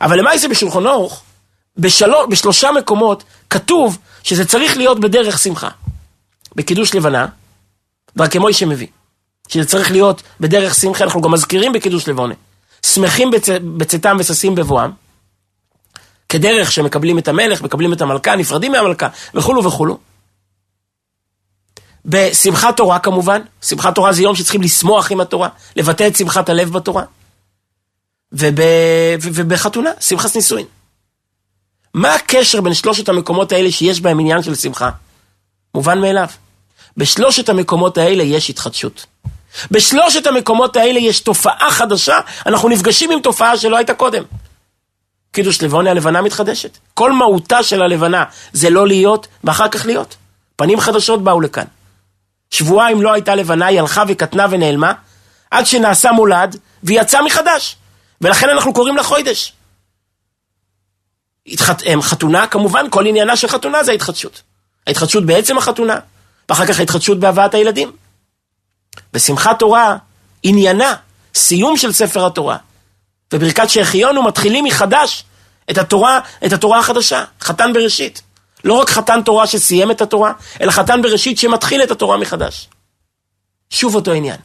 אבל 0.00 0.18
למה 0.18 0.38
זה 0.38 0.48
בשולחן 0.48 0.86
ערוך? 0.86 1.22
בשלוש, 1.76 2.26
בשלושה 2.30 2.72
מקומות 2.72 3.24
כתוב 3.50 3.98
שזה 4.22 4.44
צריך 4.44 4.76
להיות 4.76 5.00
בדרך 5.00 5.38
שמחה. 5.38 5.68
בקידוש 6.56 6.94
לבנה, 6.94 7.26
דרכי 8.16 8.38
מוישה 8.38 8.66
מביא, 8.66 8.86
שזה 9.48 9.64
צריך 9.64 9.90
להיות 9.90 10.22
בדרך 10.40 10.74
שמחה, 10.74 11.04
אנחנו 11.04 11.20
גם 11.22 11.30
מזכירים 11.30 11.72
בקידוש 11.72 12.08
לבונה. 12.08 12.34
שמחים 12.86 13.30
בצ... 13.30 13.48
בצאתם 13.76 14.16
וששים 14.20 14.54
בבואם, 14.54 14.90
כדרך 16.28 16.72
שמקבלים 16.72 17.18
את 17.18 17.28
המלך, 17.28 17.62
מקבלים 17.62 17.92
את 17.92 18.00
המלכה, 18.00 18.36
נפרדים 18.36 18.72
מהמלכה, 18.72 19.08
וכולו 19.34 19.64
וכולו. 19.64 19.98
בשמחת 22.04 22.76
תורה 22.76 22.98
כמובן, 22.98 23.40
שמחת 23.62 23.94
תורה 23.94 24.12
זה 24.12 24.22
יום 24.22 24.34
שצריכים 24.34 24.62
לשמוח 24.62 25.12
עם 25.12 25.20
התורה, 25.20 25.48
לבטא 25.76 26.06
את 26.06 26.16
שמחת 26.16 26.48
הלב 26.48 26.72
בתורה. 26.72 27.04
וב... 28.32 28.60
ובחתונה, 29.22 29.90
שמחת 30.00 30.36
נישואין. 30.36 30.66
מה 31.94 32.14
הקשר 32.14 32.60
בין 32.60 32.74
שלושת 32.74 33.08
המקומות 33.08 33.52
האלה 33.52 33.72
שיש 33.72 34.00
בהם 34.00 34.20
עניין 34.20 34.42
של 34.42 34.54
שמחה? 34.54 34.90
מובן 35.74 36.00
מאליו. 36.00 36.28
בשלושת 36.96 37.48
המקומות 37.48 37.98
האלה 37.98 38.22
יש 38.22 38.50
התחדשות. 38.50 39.06
בשלושת 39.70 40.26
המקומות 40.26 40.76
האלה 40.76 40.98
יש 40.98 41.20
תופעה 41.20 41.70
חדשה, 41.70 42.20
אנחנו 42.46 42.68
נפגשים 42.68 43.10
עם 43.10 43.20
תופעה 43.20 43.56
שלא 43.56 43.76
הייתה 43.76 43.94
קודם. 43.94 44.22
קידוש 45.32 45.62
לבונה, 45.62 45.90
הלבנה 45.90 46.22
מתחדשת. 46.22 46.78
כל 46.94 47.12
מהותה 47.12 47.62
של 47.62 47.82
הלבנה 47.82 48.24
זה 48.52 48.70
לא 48.70 48.86
להיות 48.86 49.26
ואחר 49.44 49.68
כך 49.68 49.86
להיות. 49.86 50.16
פנים 50.56 50.80
חדשות 50.80 51.24
באו 51.24 51.40
לכאן. 51.40 51.64
שבועיים 52.50 53.02
לא 53.02 53.12
הייתה 53.12 53.34
לבנה, 53.34 53.66
היא 53.66 53.80
הלכה 53.80 54.04
וקטנה 54.08 54.46
ונעלמה, 54.50 54.92
עד 55.50 55.66
שנעשה 55.66 56.12
מולד, 56.12 56.56
והיא 56.82 57.00
יצאה 57.00 57.22
מחדש. 57.22 57.76
ולכן 58.20 58.48
אנחנו 58.48 58.72
קוראים 58.72 58.96
לה 58.96 59.02
חוידש. 59.02 59.52
התחת... 61.46 61.82
חתונה, 62.00 62.46
כמובן, 62.46 62.86
כל 62.90 63.06
עניינה 63.06 63.36
של 63.36 63.48
חתונה 63.48 63.84
זה 63.84 63.90
ההתחדשות. 63.90 64.42
ההתחדשות 64.86 65.26
בעצם 65.26 65.58
החתונה, 65.58 65.98
ואחר 66.48 66.66
כך 66.66 66.78
ההתחדשות 66.78 67.20
בהבאת 67.20 67.54
הילדים. 67.54 67.92
בשמחת 69.12 69.58
תורה, 69.58 69.96
עניינה, 70.42 70.94
סיום 71.34 71.76
של 71.76 71.92
ספר 71.92 72.26
התורה. 72.26 72.56
וברכת 73.32 73.70
שהחיונו 73.70 74.22
מתחילים 74.22 74.64
מחדש 74.64 75.24
את 75.70 75.78
התורה, 75.78 76.20
את 76.46 76.52
התורה 76.52 76.78
החדשה, 76.78 77.24
חתן 77.40 77.72
בראשית. 77.72 78.22
לא 78.64 78.74
רק 78.74 78.90
חתן 78.90 79.22
תורה 79.22 79.46
שסיים 79.46 79.90
את 79.90 80.00
התורה, 80.00 80.32
אלא 80.60 80.70
חתן 80.70 81.02
בראשית 81.02 81.38
שמתחיל 81.38 81.82
את 81.82 81.90
התורה 81.90 82.16
מחדש. 82.16 82.68
שוב 83.70 83.94
אותו 83.94 84.12
עניין. 84.12 84.36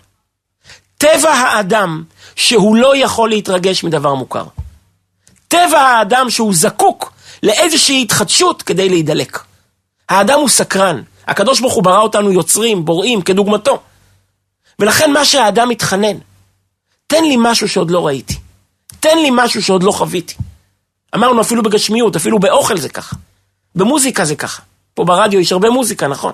טבע 0.97 1.29
האדם 1.29 2.03
שהוא 2.35 2.75
לא 2.75 2.97
יכול 2.97 3.29
להתרגש 3.29 3.83
מדבר 3.83 4.13
מוכר. 4.13 4.45
טבע 5.47 5.79
האדם 5.79 6.29
שהוא 6.29 6.53
זקוק 6.53 7.13
לאיזושהי 7.43 8.01
התחדשות 8.01 8.61
כדי 8.61 8.89
להידלק. 8.89 9.39
האדם 10.09 10.39
הוא 10.39 10.49
סקרן. 10.49 11.01
הקדוש 11.27 11.59
ברוך 11.59 11.73
הוא 11.73 11.83
ברא 11.83 11.99
אותנו 11.99 12.31
יוצרים, 12.31 12.85
בוראים, 12.85 13.21
כדוגמתו. 13.21 13.79
ולכן 14.79 15.11
מה 15.11 15.25
שהאדם 15.25 15.69
מתחנן, 15.69 16.17
תן 17.07 17.23
לי 17.23 17.35
משהו 17.39 17.69
שעוד 17.69 17.91
לא 17.91 18.07
ראיתי. 18.07 18.35
תן 18.99 19.17
לי 19.17 19.29
משהו 19.31 19.63
שעוד 19.63 19.83
לא 19.83 19.91
חוויתי. 19.91 20.35
אמרנו 21.15 21.41
אפילו 21.41 21.63
בגשמיות, 21.63 22.15
אפילו 22.15 22.39
באוכל 22.39 22.77
זה 22.77 22.89
ככה. 22.89 23.15
במוזיקה 23.75 24.25
זה 24.25 24.35
ככה. 24.35 24.61
פה 24.93 25.03
ברדיו 25.03 25.39
יש 25.39 25.51
הרבה 25.51 25.69
מוזיקה, 25.69 26.07
נכון? 26.07 26.33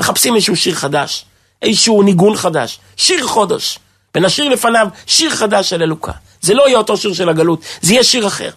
מחפשים 0.00 0.34
איזשהו 0.34 0.56
שיר 0.56 0.74
חדש, 0.74 1.24
איזשהו 1.62 2.02
ניגון 2.02 2.36
חדש, 2.36 2.80
שיר 2.96 3.26
חודש. 3.26 3.78
ונשאיר 4.14 4.48
לפניו 4.48 4.88
שיר 5.06 5.30
חדש 5.30 5.70
של 5.70 5.82
אלוקה. 5.82 6.12
זה 6.40 6.54
לא 6.54 6.68
יהיה 6.68 6.78
אותו 6.78 6.96
שיר 6.96 7.14
של 7.14 7.28
הגלות, 7.28 7.62
זה 7.82 7.92
יהיה 7.92 8.04
שיר 8.04 8.26
אחר. 8.26 8.50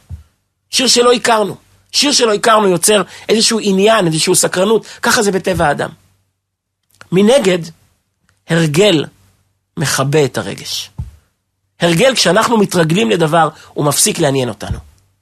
שיר 0.69 0.87
שלא 0.87 1.13
הכרנו. 1.13 1.55
שיר 1.91 2.11
שלא 2.11 2.33
הכרנו 2.33 2.67
יוצר 2.67 3.01
איזשהו 3.29 3.59
עניין, 3.61 4.07
איזשהו 4.07 4.35
סקרנות, 4.35 4.85
ככה 5.01 5.23
זה 5.23 5.31
בטבע 5.31 5.67
האדם. 5.67 5.89
מנגד, 7.11 7.59
הרגל 8.49 9.05
מכבה 9.77 10.25
את 10.25 10.37
הרגש. 10.37 10.89
הרגל, 11.79 12.15
כשאנחנו 12.15 12.57
מתרגלים 12.57 13.09
לדבר, 13.09 13.49
הוא 13.73 13.85
מפסיק 13.85 14.19
לעניין 14.19 14.49
אותנו. 14.49 14.77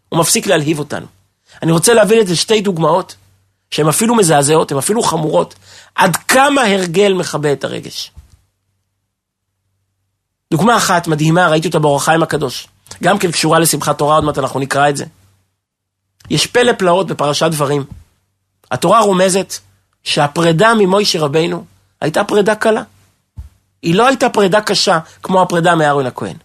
הוא 0.09 0.19
מפסיק 0.19 0.47
להלהיב 0.47 0.79
אותנו. 0.79 1.05
אני 1.61 1.71
רוצה 1.71 1.93
להביא 1.93 2.21
את 2.21 2.27
זה 2.27 2.35
שתי 2.35 2.61
דוגמאות, 2.61 3.15
שהן 3.71 3.87
אפילו 3.87 4.15
מזעזעות, 4.15 4.71
הן 4.71 4.77
אפילו 4.77 5.03
חמורות, 5.03 5.55
עד 5.95 6.15
כמה 6.15 6.61
הרגל 6.61 7.13
מכבה 7.13 7.53
את 7.53 7.63
הרגש. 7.63 8.11
דוגמה 10.51 10.77
אחת 10.77 11.07
מדהימה, 11.07 11.47
ראיתי 11.47 11.67
אותה 11.67 11.79
באור 11.79 11.95
החיים 11.95 12.23
הקדוש. 12.23 12.67
גם 13.03 13.17
כן 13.17 13.31
קשורה 13.31 13.59
לשמחת 13.59 13.97
תורה, 13.97 14.15
עוד 14.15 14.23
מעט 14.23 14.37
אנחנו 14.37 14.59
נקרא 14.59 14.89
את 14.89 14.97
זה. 14.97 15.05
יש 16.29 16.47
פלא 16.47 16.71
פלאות 16.73 17.07
בפרשת 17.07 17.47
דברים. 17.51 17.83
התורה 18.71 18.99
רומזת 18.99 19.53
שהפרידה 20.03 20.73
ממוישה 20.73 21.19
רבינו 21.19 21.65
הייתה 22.01 22.23
פרידה 22.23 22.55
קלה. 22.55 22.83
היא 23.81 23.95
לא 23.95 24.07
הייתה 24.07 24.29
פרידה 24.29 24.61
קשה 24.61 24.99
כמו 25.23 25.41
הפרידה 25.41 25.75
מאהרון 25.75 26.05
הכהן. 26.05 26.35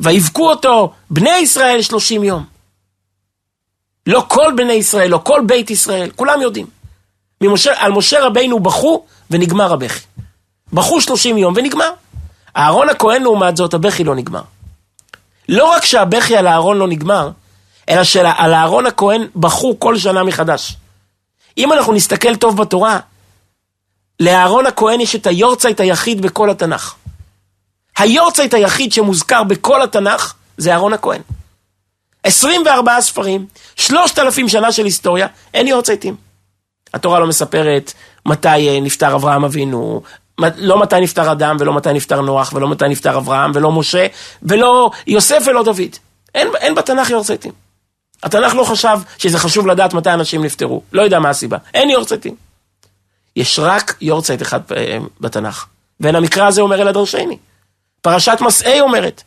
ויבכו 0.00 0.50
אותו 0.50 0.92
בני 1.10 1.36
ישראל 1.36 1.82
שלושים 1.82 2.24
יום. 2.24 2.44
לא 4.06 4.24
כל 4.28 4.52
בני 4.56 4.72
ישראל, 4.72 5.10
לא 5.10 5.20
כל 5.24 5.42
בית 5.46 5.70
ישראל, 5.70 6.10
כולם 6.16 6.42
יודעים. 6.42 6.66
ממשה, 7.40 7.72
על 7.76 7.92
משה 7.92 8.26
רבינו 8.26 8.60
בכו 8.60 9.04
ונגמר 9.30 9.72
הבכי. 9.72 10.00
בכו 10.72 11.00
שלושים 11.00 11.38
יום 11.38 11.54
ונגמר. 11.56 11.90
אהרון 12.56 12.88
הכהן 12.88 13.22
לעומת 13.22 13.56
זאת, 13.56 13.74
הבכי 13.74 14.04
לא 14.04 14.14
נגמר. 14.14 14.42
לא 15.48 15.70
רק 15.70 15.84
שהבכי 15.84 16.36
על 16.36 16.46
אהרון 16.46 16.78
לא 16.78 16.88
נגמר, 16.88 17.30
אלא 17.88 18.04
שעל 18.04 18.54
אהרון 18.54 18.86
הכהן 18.86 19.26
בכו 19.36 19.80
כל 19.80 19.98
שנה 19.98 20.24
מחדש. 20.24 20.76
אם 21.58 21.72
אנחנו 21.72 21.92
נסתכל 21.92 22.36
טוב 22.36 22.56
בתורה, 22.56 22.98
לאהרון 24.20 24.66
הכהן 24.66 25.00
יש 25.00 25.16
את 25.16 25.26
היורצייט 25.26 25.80
היחיד 25.80 26.22
בכל 26.22 26.50
התנ"ך. 26.50 26.94
היורצייט 27.98 28.54
היחיד 28.54 28.92
שמוזכר 28.92 29.42
בכל 29.42 29.82
התנ"ך 29.82 30.34
זה 30.56 30.72
אהרון 30.72 30.92
הכהן. 30.92 31.20
24 32.22 33.00
ספרים, 33.00 33.46
3,000 33.76 34.48
שנה 34.48 34.72
של 34.72 34.84
היסטוריה, 34.84 35.26
אין 35.54 35.66
יורצייטים. 35.66 36.16
התורה 36.94 37.18
לא 37.20 37.26
מספרת 37.26 37.92
מתי 38.26 38.68
אה, 38.68 38.80
נפטר 38.80 39.14
אברהם 39.14 39.44
אבינו, 39.44 40.02
לא 40.56 40.78
מתי 40.78 41.00
נפטר 41.00 41.32
אדם, 41.32 41.56
ולא 41.60 41.72
מתי 41.72 41.92
נפטר 41.92 42.20
נוח, 42.20 42.52
ולא 42.52 42.68
מתי 42.68 42.88
נפטר 42.88 43.18
אברהם, 43.18 43.50
ולא 43.54 43.72
משה, 43.72 44.06
ולא 44.42 44.90
יוסף 45.06 45.42
ולא 45.46 45.64
דוד. 45.64 45.96
אין, 46.34 46.48
אין 46.60 46.74
בתנ"ך 46.74 47.10
יורצייטים. 47.10 47.52
התנ"ך 48.22 48.54
לא 48.54 48.64
חשב 48.64 48.98
שזה 49.18 49.38
חשוב 49.38 49.66
לדעת 49.66 49.94
מתי 49.94 50.10
אנשים 50.10 50.44
נפטרו. 50.44 50.82
לא 50.92 51.02
יודע 51.02 51.18
מה 51.18 51.30
הסיבה. 51.30 51.58
אין 51.74 51.90
יורצייטים. 51.90 52.34
יש 53.36 53.58
רק 53.58 53.96
יורצייט 54.00 54.42
אחד 54.42 54.60
אה, 54.76 54.98
בתנ"ך. 55.20 55.66
ואין 56.00 56.14
המקרא 56.14 56.46
הזה 56.46 56.60
אומר 56.60 56.82
אל 56.82 56.88
הדרשני. 56.88 57.38
פרשת 58.02 58.38
מסעי 58.40 58.80
אומרת. 58.80 59.22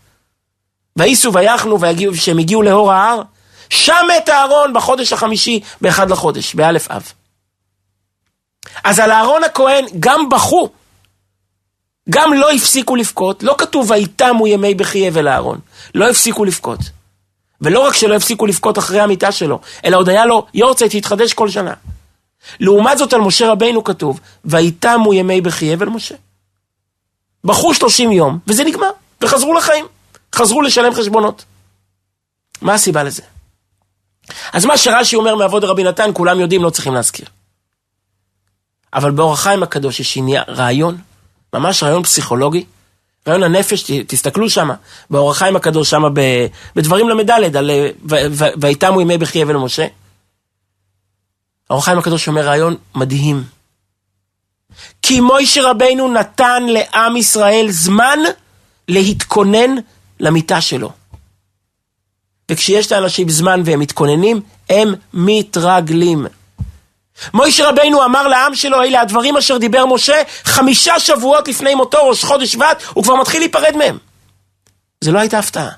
וייסעו 0.96 1.34
ויחנו 1.34 1.80
וכשהם 1.82 2.38
הגיעו 2.38 2.62
להור 2.62 2.92
ההר, 2.92 3.22
שם 3.70 4.06
מת 4.18 4.30
אהרון 4.30 4.74
בחודש 4.74 5.14
החמישי 5.14 5.60
באחד 5.82 6.10
לחודש, 6.10 6.56
באלף 6.56 6.92
אב. 6.92 7.12
אז 8.84 9.00
על 9.00 9.12
אהרון 9.12 9.44
הכהן 9.44 9.86
גם 10.00 10.30
בכו 10.30 10.70
גם 12.10 12.34
לא 12.34 12.52
הפסיקו 12.52 12.96
לבכות, 12.96 13.44
לא 13.44 13.56
כתוב 13.58 13.92
ויתמו 13.92 14.48
ימי 14.48 14.76
בכי 14.76 15.10
אבל 15.10 15.28
אהרון, 15.28 15.60
לא 15.96 16.10
הפסיקו 16.10 16.46
לבכות. 16.46 16.80
ולא 17.62 17.80
רק 17.80 17.94
שלא 17.94 18.16
הפסיקו 18.16 18.46
לבכות 18.46 18.78
אחרי 18.78 19.00
המיטה 19.00 19.32
שלו, 19.32 19.60
אלא 19.86 19.98
עוד 19.98 20.10
היה 20.10 20.26
לו 20.26 20.46
יורצייט 20.54 20.92
שהתחדש 20.92 21.34
כל 21.34 21.50
שנה. 21.50 21.74
לעומת 22.60 22.98
זאת 22.98 23.14
על 23.14 23.22
משה 23.22 23.52
רבינו 23.52 23.84
כתוב, 23.84 24.20
ויתמו 24.46 25.14
ימי 25.14 25.42
בכי 25.42 25.74
אבל 25.74 25.88
משה. 25.88 26.16
בחרו 27.44 27.74
30 27.74 28.12
יום, 28.12 28.40
וזה 28.48 28.64
נגמר, 28.64 28.90
וחזרו 29.22 29.54
לחיים. 29.54 29.86
חזרו 30.36 30.62
לשלם 30.62 30.94
חשבונות. 30.94 31.46
מה 32.62 32.74
הסיבה 32.74 33.04
לזה? 33.04 33.22
אז 34.54 34.66
מה 34.66 34.78
שרש"י 34.78 35.16
אומר 35.16 35.36
מעבוד 35.36 35.64
רבי 35.64 35.84
נתן, 35.84 36.10
כולם 36.14 36.40
יודעים, 36.40 36.64
לא 36.64 36.70
צריכים 36.70 36.94
להזכיר. 36.94 37.26
אבל 38.94 39.12
באורח 39.12 39.40
חיים 39.40 39.64
הקדוש 39.64 40.00
יש 40.00 40.18
רעיון, 40.48 40.98
ממש 41.56 41.84
רעיון 41.84 42.04
פסיכולוגי, 42.04 42.66
רעיון 43.28 43.44
הנפש, 43.44 43.92
תסתכלו 44.08 44.50
שם, 44.50 44.70
באורח 45.10 45.38
חיים 45.38 45.56
הקדוש 45.56 45.90
שם 45.90 46.04
בדברים 46.76 47.10
ל"ד, 47.10 47.56
על 47.56 47.72
ויתמו 48.60 49.02
ימי 49.02 49.18
בכי 49.18 49.44
אבל 49.44 49.56
משה. 49.56 49.88
האורח 51.70 51.86
חיים 51.86 51.98
הקדוש 51.98 52.28
אומר 52.28 52.46
רעיון 52.46 52.76
מדהים. 52.96 53.44
כי 55.02 55.20
מוישה 55.20 55.70
רבינו 55.70 56.14
נתן 56.14 56.64
לעם 56.68 57.18
ישראל 57.18 57.66
זמן 57.70 58.20
להתכונן 58.88 59.76
למיטה 60.20 60.62
שלו. 60.62 60.92
וכשיש 62.52 62.92
לאנשים 62.92 63.30
זמן 63.30 63.62
והם 63.66 63.80
מתכוננים, 63.80 64.42
הם 64.70 64.94
מתרגלים. 65.14 66.28
מוישה 67.34 67.70
רבינו 67.70 68.06
אמר 68.06 68.28
לעם 68.28 68.56
שלו, 68.56 68.84
אלה 68.84 69.02
הדברים 69.02 69.38
אשר 69.38 69.58
דיבר 69.58 69.86
משה, 69.86 70.22
חמישה 70.44 71.00
שבועות 71.00 71.48
לפני 71.48 71.76
מותו, 71.76 72.08
ראש 72.08 72.24
חודש 72.24 72.52
שבט, 72.52 72.84
הוא 72.94 73.04
כבר 73.04 73.16
מתחיל 73.16 73.42
להיפרד 73.42 73.76
מהם. 73.76 73.98
זה 75.02 75.12
לא 75.12 75.20
הייתה 75.20 75.40
הפתעה, 75.40 75.70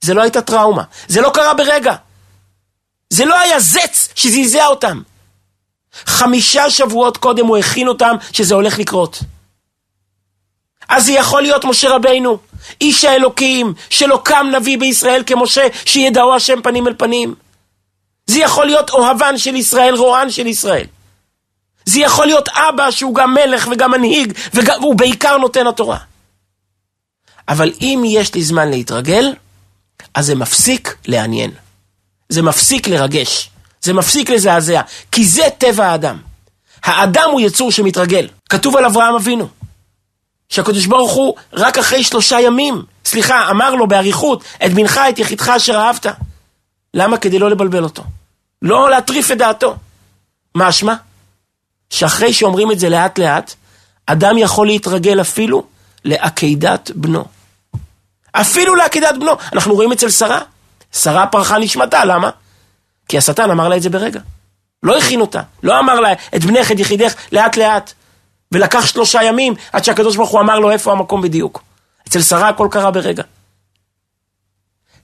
זה 0.00 0.14
לא 0.14 0.22
הייתה 0.22 0.42
טראומה, 0.42 0.82
זה 1.08 1.20
לא 1.20 1.30
קרה 1.34 1.54
ברגע. 1.54 1.94
זה 3.10 3.24
לא 3.24 3.40
היה 3.40 3.60
זץ 3.60 4.08
שזעזע 4.14 4.66
אותם. 4.66 5.02
חמישה 6.06 6.70
שבועות 6.70 7.16
קודם 7.16 7.46
הוא 7.46 7.56
הכין 7.56 7.88
אותם 7.88 8.16
שזה 8.32 8.54
הולך 8.54 8.78
לקרות. 8.78 9.18
אז 10.88 11.04
זה 11.04 11.12
יכול 11.12 11.42
להיות 11.42 11.64
משה 11.64 11.90
רבינו, 11.90 12.38
איש 12.80 13.04
האלוקים, 13.04 13.74
שלא 13.90 14.20
קם 14.24 14.46
נביא 14.56 14.78
בישראל 14.78 15.22
כמשה, 15.26 15.66
שידעו 15.84 16.34
השם 16.34 16.62
פנים 16.62 16.88
אל 16.88 16.94
פנים. 16.98 17.34
זה 18.28 18.38
יכול 18.38 18.66
להיות 18.66 18.90
אוהבן 18.90 19.38
של 19.38 19.56
ישראל, 19.56 19.94
רוען 19.94 20.30
של 20.30 20.46
ישראל. 20.46 20.86
זה 21.84 22.00
יכול 22.00 22.26
להיות 22.26 22.48
אבא 22.48 22.90
שהוא 22.90 23.14
גם 23.14 23.34
מלך 23.34 23.68
וגם 23.72 23.90
מנהיג, 23.90 24.32
והוא 24.52 24.94
בעיקר 24.94 25.36
נותן 25.36 25.66
התורה. 25.66 25.98
אבל 27.48 27.72
אם 27.80 28.02
יש 28.06 28.34
לי 28.34 28.42
זמן 28.42 28.70
להתרגל, 28.70 29.34
אז 30.14 30.26
זה 30.26 30.34
מפסיק 30.34 30.96
לעניין. 31.06 31.50
זה 32.28 32.42
מפסיק 32.42 32.88
לרגש. 32.88 33.50
זה 33.80 33.92
מפסיק 33.92 34.30
לזעזע. 34.30 34.80
כי 35.12 35.24
זה 35.24 35.42
טבע 35.58 35.86
האדם. 35.86 36.18
האדם 36.82 37.30
הוא 37.32 37.40
יצור 37.40 37.72
שמתרגל. 37.72 38.28
כתוב 38.48 38.76
על 38.76 38.84
אברהם 38.84 39.14
אבינו. 39.14 39.48
שהקדוש 40.48 40.86
ברוך 40.86 41.12
הוא 41.12 41.34
רק 41.52 41.78
אחרי 41.78 42.04
שלושה 42.04 42.40
ימים, 42.40 42.82
סליחה, 43.04 43.50
אמר 43.50 43.74
לו 43.74 43.86
באריכות, 43.86 44.44
את 44.66 44.72
בנך, 44.72 45.00
את 45.08 45.18
יחידך 45.18 45.48
אשר 45.48 45.76
אהבת. 45.76 46.06
למה? 46.94 47.18
כדי 47.18 47.38
לא 47.38 47.50
לבלבל 47.50 47.84
אותו. 47.84 48.02
לא 48.62 48.90
להטריף 48.90 49.30
את 49.30 49.38
דעתו. 49.38 49.76
משמע? 50.54 50.94
שאחרי 51.90 52.32
שאומרים 52.32 52.72
את 52.72 52.78
זה 52.78 52.88
לאט 52.88 53.18
לאט, 53.18 53.54
אדם 54.06 54.38
יכול 54.38 54.66
להתרגל 54.66 55.20
אפילו 55.20 55.66
לעקידת 56.04 56.90
בנו. 56.94 57.24
אפילו 58.32 58.74
לעקידת 58.74 59.14
בנו. 59.20 59.32
אנחנו 59.52 59.74
רואים 59.74 59.92
אצל 59.92 60.10
שרה. 60.10 60.40
שרה 60.92 61.26
פרחה 61.26 61.58
נשמתה, 61.58 62.04
למה? 62.04 62.30
כי 63.08 63.18
השטן 63.18 63.50
אמר 63.50 63.68
לה 63.68 63.76
את 63.76 63.82
זה 63.82 63.90
ברגע. 63.90 64.20
לא 64.82 64.98
הכין 64.98 65.20
אותה. 65.20 65.42
לא 65.62 65.78
אמר 65.78 66.00
לה, 66.00 66.12
את 66.12 66.44
בנך, 66.44 66.72
את 66.72 66.78
יחידך, 66.78 67.14
לאט 67.32 67.56
לאט. 67.56 67.92
ולקח 68.52 68.86
שלושה 68.86 69.22
ימים 69.22 69.54
עד 69.72 69.84
שהקדוש 69.84 70.16
ברוך 70.16 70.30
הוא 70.30 70.40
אמר 70.40 70.58
לו 70.58 70.70
איפה 70.70 70.92
המקום 70.92 71.22
בדיוק. 71.22 71.62
אצל 72.08 72.22
שרה 72.22 72.48
הכל 72.48 72.68
קרה 72.70 72.90
ברגע. 72.90 73.22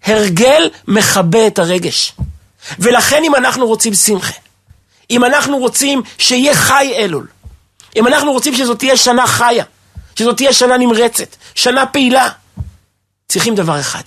הרגל 0.05 0.71
מכבה 0.89 1.47
את 1.47 1.59
הרגש. 1.59 2.13
ולכן 2.79 3.23
אם 3.25 3.35
אנחנו 3.35 3.67
רוצים 3.67 3.95
שמחה, 3.95 4.33
אם 5.11 5.25
אנחנו 5.25 5.59
רוצים 5.59 6.03
שיהיה 6.19 6.55
חי 6.55 6.93
אלול, 6.97 7.27
אם 7.97 8.07
אנחנו 8.07 8.33
רוצים 8.33 8.55
שזאת 8.55 8.79
תהיה 8.79 8.97
שנה 8.97 9.27
חיה, 9.27 9.65
שזאת 10.19 10.37
תהיה 10.37 10.53
שנה 10.53 10.77
נמרצת, 10.77 11.37
שנה 11.55 11.87
פעילה, 11.87 12.29
צריכים 13.29 13.55
דבר 13.55 13.81
אחד, 13.81 14.03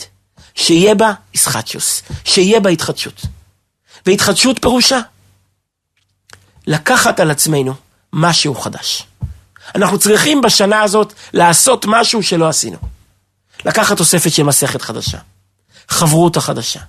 שיהיה 0.55 0.95
בה 0.95 1.13
איסחטשוס, 1.33 2.01
שיהיה 2.25 2.59
בה 2.59 2.69
התחדשות. 2.69 3.21
והתחדשות 4.05 4.61
פירושה 4.61 4.99
לקחת 6.67 7.19
על 7.19 7.31
עצמנו 7.31 7.73
משהו 8.13 8.55
חדש. 8.55 9.03
אנחנו 9.75 9.99
צריכים 9.99 10.41
בשנה 10.41 10.81
הזאת 10.81 11.13
לעשות 11.33 11.85
משהו 11.87 12.23
שלא 12.23 12.49
עשינו. 12.49 12.77
לקחת 13.65 13.97
תוספת 13.97 14.31
של 14.31 14.43
מסכת 14.43 14.81
חדשה, 14.81 15.17
חברות 15.87 16.37
חדשה, 16.37 16.79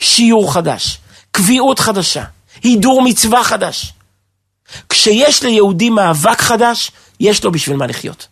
שיעור 0.00 0.52
חדש, 0.52 0.98
קביעות 1.38 1.78
חדשה, 1.78 2.24
הידור 2.62 3.02
מצווה 3.02 3.44
חדש. 3.44 3.92
כשיש 4.88 5.42
ליהודי 5.42 5.90
מאבק 5.90 6.40
חדש, 6.40 6.90
יש 7.20 7.44
לו 7.44 7.52
בשביל 7.52 7.76
מה 7.76 7.86
לחיות. 7.86 8.26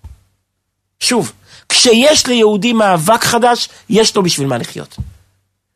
שוב, 1.00 1.32
כשיש 1.68 2.26
ליהודי 2.26 2.72
מאבק 2.72 3.24
חדש, 3.24 3.68
יש 3.88 4.16
לו 4.16 4.22
בשביל 4.22 4.46
מה 4.46 4.58
לחיות. 4.58 4.96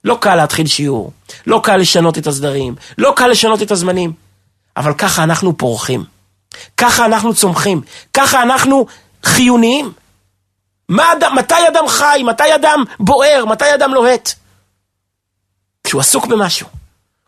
לא 0.04 0.18
קל 0.20 0.34
להתחיל 0.34 0.66
שיעור, 0.66 1.12
לא 1.46 1.60
קל 1.64 1.76
לשנות 1.76 2.18
את 2.18 2.26
הסדרים, 2.26 2.74
לא 2.98 3.12
קל 3.16 3.28
לשנות 3.28 3.62
את 3.62 3.70
הזמנים, 3.70 4.12
אבל 4.76 4.94
ככה 4.94 5.22
אנחנו 5.22 5.56
פורחים. 5.56 6.04
ככה 6.76 7.04
אנחנו 7.04 7.34
צומחים, 7.34 7.80
ככה 8.14 8.42
אנחנו 8.42 8.86
חיוניים. 9.24 9.92
מה 10.88 11.12
אדם, 11.12 11.36
מתי 11.38 11.68
אדם 11.72 11.88
חי, 11.88 12.22
מתי 12.26 12.54
אדם 12.54 12.84
בוער, 13.00 13.44
מתי 13.44 13.74
אדם 13.74 13.94
לוהט? 13.94 14.32
כשהוא 15.84 16.00
עסוק 16.00 16.26
במשהו, 16.26 16.79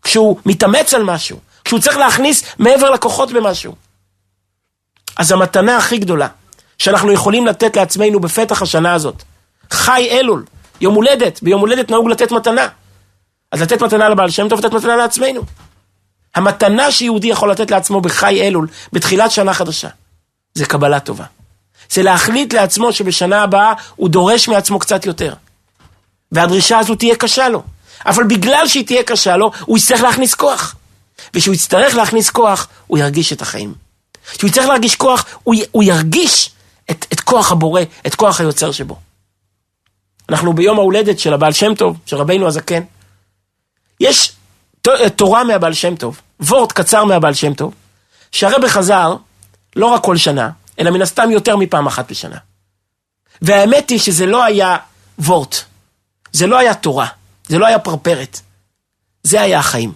כשהוא 0.03 0.39
מתאמץ 0.47 0.95
על 0.95 1.03
משהו, 1.03 1.39
כשהוא 1.65 1.81
צריך 1.81 1.97
להכניס 1.97 2.45
מעבר 2.59 2.91
לכוחות 2.91 3.33
במשהו. 3.33 3.75
אז 5.17 5.33
המתנה 5.33 5.77
הכי 5.77 5.99
גדולה 5.99 6.29
שאנחנו 6.79 7.13
יכולים 7.13 7.47
לתת 7.47 7.77
לעצמנו 7.77 8.21
בפתח 8.21 8.63
השנה 8.63 8.93
הזאת, 8.93 9.23
חי 9.71 10.09
אלול, 10.11 10.45
יום 10.81 10.95
הולדת, 10.95 11.43
ביום 11.43 11.61
הולדת 11.61 11.91
נהוג 11.91 12.09
לתת 12.09 12.33
מתנה. 12.33 12.69
אז 13.53 13.63
לתת 13.63 13.83
מתנה 13.83 14.09
לבעל 14.09 14.31
שם 14.31 14.49
טוב, 14.49 14.59
לתת 14.59 14.75
מתנה 14.75 14.97
לעצמנו. 14.97 15.43
המתנה 16.35 16.93
שיהודי 16.93 17.27
יכול 17.27 17.51
לתת 17.51 17.71
לעצמו 17.71 18.01
בחי 18.01 18.41
אלול, 18.43 18.69
בתחילת 18.93 19.31
שנה 19.31 19.55
חדשה, 19.55 19.89
זה 20.55 20.67
קבלה 20.67 21.01
טובה. 21.01 21.25
זה 21.91 22.03
להחליט 22.03 22.55
לעצמו 22.55 22.93
שבשנה 22.93 23.43
הבאה 23.43 23.73
הוא 23.97 24.09
דורש 24.09 24.49
מעצמו 24.49 24.79
קצת 24.79 25.07
יותר. 25.07 25.35
והדרישה 26.33 26.79
הזו 26.79 26.95
תהיה 26.95 27.17
קשה 27.17 27.49
לו. 27.49 27.63
אבל 28.07 28.25
בגלל 28.25 28.69
שהיא 28.69 28.87
תהיה 28.87 29.03
קשה 29.03 29.37
לו, 29.37 29.51
הוא 29.61 29.79
יצטרך 29.79 30.01
להכניס 30.01 30.35
כוח. 30.35 30.75
וכשהוא 31.35 31.55
יצטרך 31.55 31.95
להכניס 31.95 32.31
כוח, 32.31 32.69
הוא 32.87 32.99
ירגיש 32.99 33.33
את 33.33 33.43
החיים. 33.43 33.75
כשהוא 34.33 34.49
יצטרך 34.49 34.67
להרגיש 34.67 34.95
כוח, 34.95 35.25
הוא, 35.43 35.55
י, 35.55 35.63
הוא 35.71 35.83
ירגיש 35.83 36.51
את, 36.91 37.07
את 37.13 37.21
כוח 37.21 37.53
הבורא, 37.53 37.83
את 38.07 38.15
כוח 38.15 38.41
היוצר 38.41 38.73
שבו. 38.73 38.97
אנחנו 40.29 40.53
ביום 40.53 40.79
ההולדת 40.79 41.19
של 41.19 41.33
הבעל 41.35 41.53
שם 41.53 41.75
טוב, 41.75 41.97
של 42.07 42.17
רבינו 42.17 42.47
הזקן. 42.47 42.83
יש 44.01 44.33
תורה 45.17 45.45
מהבעל 45.45 45.75
שם 45.75 45.97
טוב, 45.97 46.21
וורט 46.41 46.73
קצר 46.73 47.05
מהבעל 47.05 47.35
שם 47.35 47.55
טוב, 47.55 47.75
שהרבה 48.33 48.69
חזר 48.69 49.17
לא 49.77 49.87
רק 49.87 50.05
כל 50.05 50.17
שנה, 50.17 50.51
אלא 50.79 50.91
מן 50.91 51.03
הסתם 51.03 51.31
יותר 51.31 51.57
מפעם 51.57 51.87
אחת 51.87 52.11
בשנה. 52.11 52.37
והאמת 53.43 53.91
היא 53.91 53.99
שזה 53.99 54.27
לא 54.27 54.45
היה 54.45 54.77
וורט, 55.19 55.57
זה 56.33 56.47
לא 56.47 56.59
היה 56.59 56.75
תורה, 56.75 57.07
זה 57.49 57.59
לא 57.59 57.67
היה 57.67 57.79
פרפרת, 57.79 58.41
זה 59.23 59.41
היה 59.41 59.59
החיים. 59.59 59.93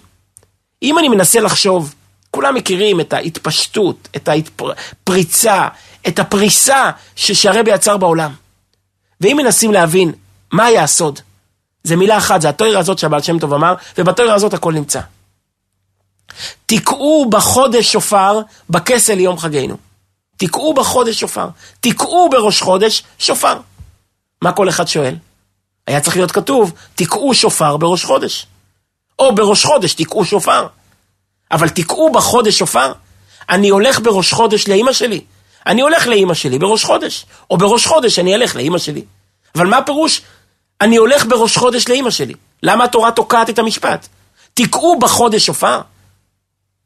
אם 0.83 0.99
אני 0.99 1.09
מנסה 1.09 1.39
לחשוב, 1.39 1.95
כולם 2.31 2.55
מכירים 2.55 2.99
את 2.99 3.13
ההתפשטות, 3.13 4.07
את 4.15 4.29
הפריצה, 4.29 5.67
את 6.07 6.19
הפריסה 6.19 6.91
שהרבי 7.15 7.71
יצר 7.71 7.97
בעולם. 7.97 8.33
ואם 9.21 9.37
מנסים 9.37 9.71
להבין 9.71 10.11
מה 10.51 10.65
היה 10.65 10.83
הסוד, 10.83 11.19
זה 11.83 11.95
מילה 11.95 12.17
אחת, 12.17 12.41
זה 12.41 12.49
התוירה 12.49 12.79
הזאת 12.79 12.97
שהבעל 12.99 13.21
שם 13.21 13.39
טוב 13.39 13.53
אמר, 13.53 13.73
ובתוירה 13.97 14.35
הזאת 14.35 14.53
הכל 14.53 14.73
נמצא. 14.73 15.01
תקעו 16.65 17.29
בחודש 17.29 17.91
שופר 17.91 18.39
בכסל 18.69 19.13
ליום 19.13 19.37
חגינו. 19.37 19.77
תקעו 20.37 20.73
בחודש 20.73 21.19
שופר. 21.19 21.47
תקעו 21.79 22.29
בראש 22.31 22.61
חודש 22.61 23.03
שופר. 23.19 23.57
מה 24.41 24.51
כל 24.51 24.69
אחד 24.69 24.87
שואל? 24.87 25.15
היה 25.87 26.01
צריך 26.01 26.15
להיות 26.15 26.31
כתוב, 26.31 26.73
תקעו 26.95 27.33
שופר 27.33 27.77
בראש 27.77 28.05
חודש. 28.05 28.47
או 29.19 29.35
בראש 29.35 29.65
חודש 29.65 29.93
תקעו 29.93 30.25
שופר. 30.25 30.67
אבל 31.51 31.69
תקעו 31.69 32.11
בחודש 32.11 32.57
שופר. 32.57 32.93
אני 33.49 33.69
הולך 33.69 33.99
בראש 33.99 34.33
חודש 34.33 34.67
לאימא 34.67 34.93
שלי. 34.93 35.21
אני 35.65 35.81
הולך 35.81 36.07
לאימא 36.07 36.33
שלי 36.33 36.59
בראש 36.59 36.83
חודש. 36.83 37.25
או 37.49 37.57
בראש 37.57 37.87
חודש 37.87 38.19
אני 38.19 38.35
אלך 38.35 38.55
לאימא 38.55 38.77
שלי. 38.77 39.05
אבל 39.55 39.67
מה 39.67 39.77
הפירוש 39.77 40.21
אני 40.81 40.95
הולך 40.95 41.25
בראש 41.25 41.57
חודש 41.57 41.87
לאימא 41.87 42.09
שלי. 42.09 42.33
למה 42.63 42.83
התורה 42.83 43.11
תוקעת 43.11 43.49
את 43.49 43.59
המשפט? 43.59 44.07
תקעו 44.53 44.99
בחודש 44.99 45.45
שופר. 45.45 45.81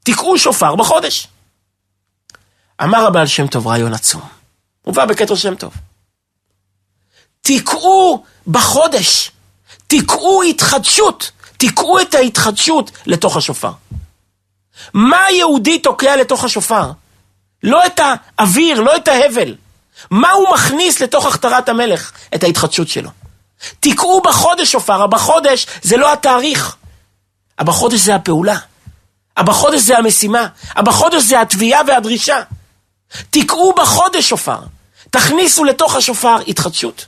תקעו 0.03 0.37
שופר 0.37 0.75
בחודש. 0.75 1.27
אמר 2.83 3.05
הבעל 3.07 3.27
שם 3.27 3.47
טוב 3.47 3.67
רעיון 3.67 3.93
עצום. 3.93 4.21
מובא 4.87 5.05
בקטע 5.05 5.35
שם 5.35 5.55
טוב. 5.55 5.73
תקעו 7.41 8.23
בחודש, 8.47 9.31
תקעו 9.87 10.43
התחדשות, 10.43 11.31
תקעו 11.57 12.01
את 12.01 12.15
ההתחדשות 12.15 12.91
לתוך 13.05 13.37
השופר. 13.37 13.71
מה 14.93 15.31
יהודי 15.31 15.79
תוקע 15.79 16.15
לתוך 16.15 16.43
השופר? 16.43 16.91
לא 17.63 17.85
את 17.85 17.99
האוויר, 18.03 18.81
לא 18.81 18.95
את 18.95 19.07
ההבל. 19.07 19.55
מה 20.11 20.31
הוא 20.31 20.53
מכניס 20.53 20.99
לתוך 20.99 21.25
הכתרת 21.25 21.69
המלך? 21.69 22.11
את 22.35 22.43
ההתחדשות 22.43 22.87
שלו. 22.87 23.09
תקעו 23.79 24.21
בחודש 24.21 24.71
שופר, 24.71 25.03
הבחודש 25.03 25.67
זה 25.81 25.97
לא 25.97 26.13
התאריך. 26.13 26.75
הבחודש 27.59 27.99
זה 27.99 28.15
הפעולה. 28.15 28.57
הבחודש 29.37 29.79
זה 29.79 29.97
המשימה. 29.97 30.47
הבחודש 30.75 31.23
זה 31.23 31.41
התביעה 31.41 31.81
והדרישה. 31.87 32.41
תקעו 33.29 33.73
בחודש 33.77 34.29
שופר. 34.29 34.59
תכניסו 35.09 35.63
לתוך 35.63 35.95
השופר 35.95 36.35
התחדשות. 36.47 37.05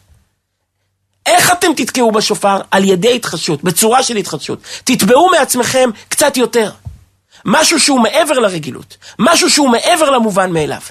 איך 1.26 1.52
אתם 1.52 1.68
תתקעו 1.76 2.12
בשופר? 2.12 2.62
על 2.72 2.84
ידי 2.84 3.16
התחדשות, 3.16 3.64
בצורה 3.64 4.04
של 4.04 4.16
התחדשות. 4.16 4.60
תתבעו 4.84 5.30
מעצמכם 5.32 5.90
קצת 6.10 6.38
יותר. 6.38 6.72
משהו 7.46 7.80
שהוא 7.80 8.00
מעבר 8.00 8.40
לרגילות, 8.40 8.98
משהו 9.20 9.50
שהוא 9.50 9.70
מעבר 9.70 10.10
למובן 10.10 10.52
מאליו. 10.52 10.82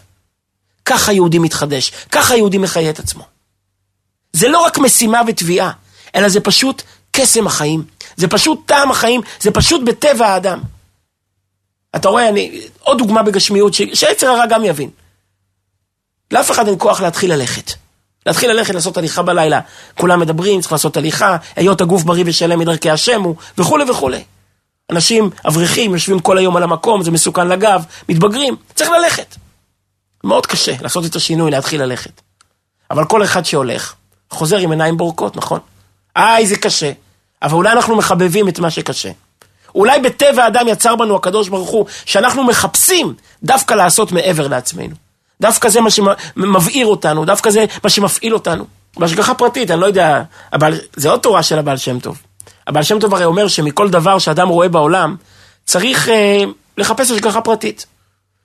ככה 0.84 1.12
יהודי 1.12 1.38
מתחדש, 1.38 1.92
ככה 2.10 2.36
יהודי 2.36 2.58
מחיה 2.58 2.90
את 2.90 2.98
עצמו. 2.98 3.24
זה 4.32 4.48
לא 4.48 4.58
רק 4.58 4.78
משימה 4.78 5.20
ותביעה, 5.26 5.72
אלא 6.14 6.28
זה 6.28 6.40
פשוט 6.40 6.82
קסם 7.10 7.46
החיים, 7.46 7.84
זה 8.16 8.28
פשוט 8.28 8.60
טעם 8.66 8.90
החיים, 8.90 9.20
זה 9.40 9.50
פשוט 9.50 9.82
בטבע 9.84 10.26
האדם. 10.26 10.60
אתה 11.96 12.08
רואה, 12.08 12.28
אני, 12.28 12.60
עוד 12.80 12.98
דוגמה 12.98 13.22
בגשמיות, 13.22 13.74
שהיצר 13.74 14.26
הרע 14.26 14.46
גם 14.46 14.64
יבין. 14.64 14.90
לאף 16.30 16.50
אחד 16.50 16.68
אין 16.68 16.76
כוח 16.78 17.00
להתחיל 17.00 17.32
ללכת. 17.32 17.72
להתחיל 18.26 18.50
ללכת 18.50 18.74
לעשות 18.74 18.96
הליכה 18.96 19.22
בלילה. 19.22 19.60
כולם 19.98 20.20
מדברים, 20.20 20.60
צריך 20.60 20.72
לעשות 20.72 20.96
הליכה, 20.96 21.36
היות 21.56 21.80
הגוף 21.80 22.02
בריא 22.02 22.24
ושלם 22.26 22.58
מדרכי 22.58 22.90
השם 22.90 23.22
הוא, 23.22 23.36
וכולי 23.58 23.90
וכולי. 23.90 24.22
אנשים 24.90 25.30
אברכים 25.48 25.92
יושבים 25.92 26.20
כל 26.20 26.38
היום 26.38 26.56
על 26.56 26.62
המקום, 26.62 27.02
זה 27.02 27.10
מסוכן 27.10 27.48
לגב, 27.48 27.84
מתבגרים, 28.08 28.56
צריך 28.74 28.90
ללכת. 28.90 29.36
מאוד 30.24 30.46
קשה 30.46 30.72
לעשות 30.80 31.06
את 31.06 31.16
השינוי, 31.16 31.50
להתחיל 31.50 31.82
ללכת. 31.82 32.20
אבל 32.90 33.04
כל 33.04 33.24
אחד 33.24 33.44
שהולך, 33.44 33.94
חוזר 34.30 34.58
עם 34.58 34.70
עיניים 34.70 34.96
בורקות, 34.96 35.36
נכון? 35.36 35.60
איי, 36.16 36.46
זה 36.46 36.56
קשה. 36.56 36.92
אבל 37.42 37.54
אולי 37.54 37.72
אנחנו 37.72 37.96
מחבבים 37.96 38.48
את 38.48 38.58
מה 38.58 38.70
שקשה. 38.70 39.10
אולי 39.74 40.00
בטבע 40.00 40.44
האדם 40.44 40.68
יצר 40.68 40.96
בנו 40.96 41.16
הקדוש 41.16 41.48
ברוך 41.48 41.70
הוא, 41.70 41.86
שאנחנו 42.04 42.44
מחפשים 42.44 43.14
דווקא 43.42 43.74
לעשות 43.74 44.12
מעבר 44.12 44.48
לעצמנו. 44.48 44.94
דווקא 45.42 45.68
זה 45.68 45.80
מה 45.80 45.90
שמבעיר 45.90 46.86
אותנו, 46.86 47.24
דווקא 47.24 47.50
זה 47.50 47.64
מה 47.84 47.90
שמפעיל 47.90 48.34
אותנו. 48.34 48.64
בהשגחה 48.96 49.34
פרטית, 49.34 49.70
אני 49.70 49.80
לא 49.80 49.86
יודע, 49.86 50.22
אבל 50.52 50.78
זה 50.96 51.10
עוד 51.10 51.20
תורה 51.20 51.42
של 51.42 51.58
הבעל 51.58 51.76
שם 51.76 51.98
טוב. 52.00 52.22
הבעל 52.66 52.82
שם 52.82 52.98
טוב 52.98 53.14
הרי 53.14 53.24
אומר 53.24 53.48
שמכל 53.48 53.90
דבר 53.90 54.18
שאדם 54.18 54.48
רואה 54.48 54.68
בעולם, 54.68 55.16
צריך 55.64 56.08
אה, 56.08 56.44
לחפש 56.78 57.10
השגחה 57.10 57.40
פרטית. 57.40 57.86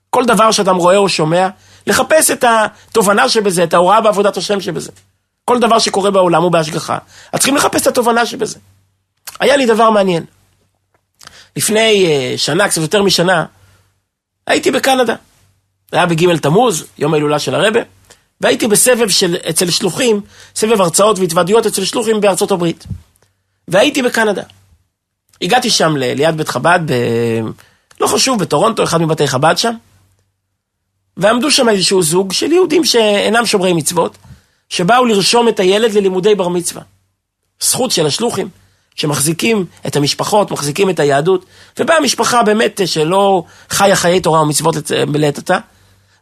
כל 0.10 0.26
דבר 0.26 0.52
שאדם 0.52 0.76
רואה 0.76 0.98
או 0.98 1.10
שומע, 1.10 1.48
לחפש 1.88 2.32
את 2.32 2.44
התובנה 2.48 3.30
שבזה, 3.30 3.64
את 3.64 3.74
ההוראה 3.74 4.02
בעבודת 4.02 4.38
השם 4.38 4.62
שבזה. 4.62 4.92
כל 5.46 5.60
דבר 5.60 5.80
שקורה 5.80 6.12
בעולם 6.12 6.44
הוא 6.44 6.52
בהשגחה, 6.52 6.98
אז 7.32 7.40
צריכים 7.40 7.56
לחפש 7.56 7.82
את 7.82 7.88
התובנה 7.88 8.26
שבזה. 8.26 8.60
היה 9.40 9.58
לי 9.58 9.66
דבר 9.66 9.90
מעניין. 9.90 10.24
לפני 11.56 12.06
uh, 12.06 12.38
שנה, 12.38 12.70
קצת 12.70 12.82
יותר 12.82 13.04
משנה, 13.04 13.46
הייתי 14.48 14.72
בקנדה. 14.72 15.16
זה 15.92 15.98
היה 15.98 16.06
בג' 16.06 16.38
תמוז, 16.38 16.86
יום 16.98 17.14
ההילולה 17.14 17.40
של 17.40 17.56
הרבה, 17.56 17.80
והייתי 18.42 18.68
בסבב 18.68 19.10
של, 19.10 19.36
אצל 19.50 19.70
שלוחים, 19.70 20.22
סבב 20.56 20.82
הרצאות 20.82 21.20
והתוודויות 21.20 21.66
אצל 21.66 21.86
שלוחים 21.86 22.22
בארצות 22.22 22.52
הברית. 22.52 22.86
והייתי 23.68 24.02
בקנדה. 24.02 24.42
הגעתי 25.42 25.70
שם 25.70 25.98
ליד 25.98 26.38
בית 26.38 26.50
חב"ד, 26.50 26.80
ב... 26.86 26.94
לא 28.02 28.08
חשוב, 28.08 28.40
בטורונטו, 28.40 28.84
אחד 28.84 29.02
מבתי 29.02 29.28
חב"ד 29.28 29.58
שם, 29.58 29.74
ועמדו 31.18 31.52
שם 31.52 31.70
איזשהו 31.70 32.04
זוג 32.04 32.34
של 32.34 32.52
יהודים 32.52 32.86
שאינם 32.86 33.46
שומרי 33.46 33.74
מצוות, 33.74 34.18
שבאו 34.70 35.06
לרשום 35.06 35.48
את 35.48 35.60
הילד 35.60 35.94
ללימודי 35.94 36.36
בר 36.36 36.48
מצווה. 36.48 36.82
זכות 37.62 37.92
של 37.92 38.06
השלוחים, 38.06 38.50
שמחזיקים 38.96 39.66
את 39.88 39.96
המשפחות, 39.96 40.52
מחזיקים 40.52 40.90
את 40.90 41.00
היהדות, 41.00 41.46
ובאה 41.80 42.00
משפחה 42.00 42.44
באמת 42.44 42.82
שלא 42.86 43.44
חיה 43.70 43.96
חיי 43.96 44.22
תורה 44.22 44.42
ומצוות 44.42 44.76
לעת 45.14 45.38
עתה, 45.38 45.58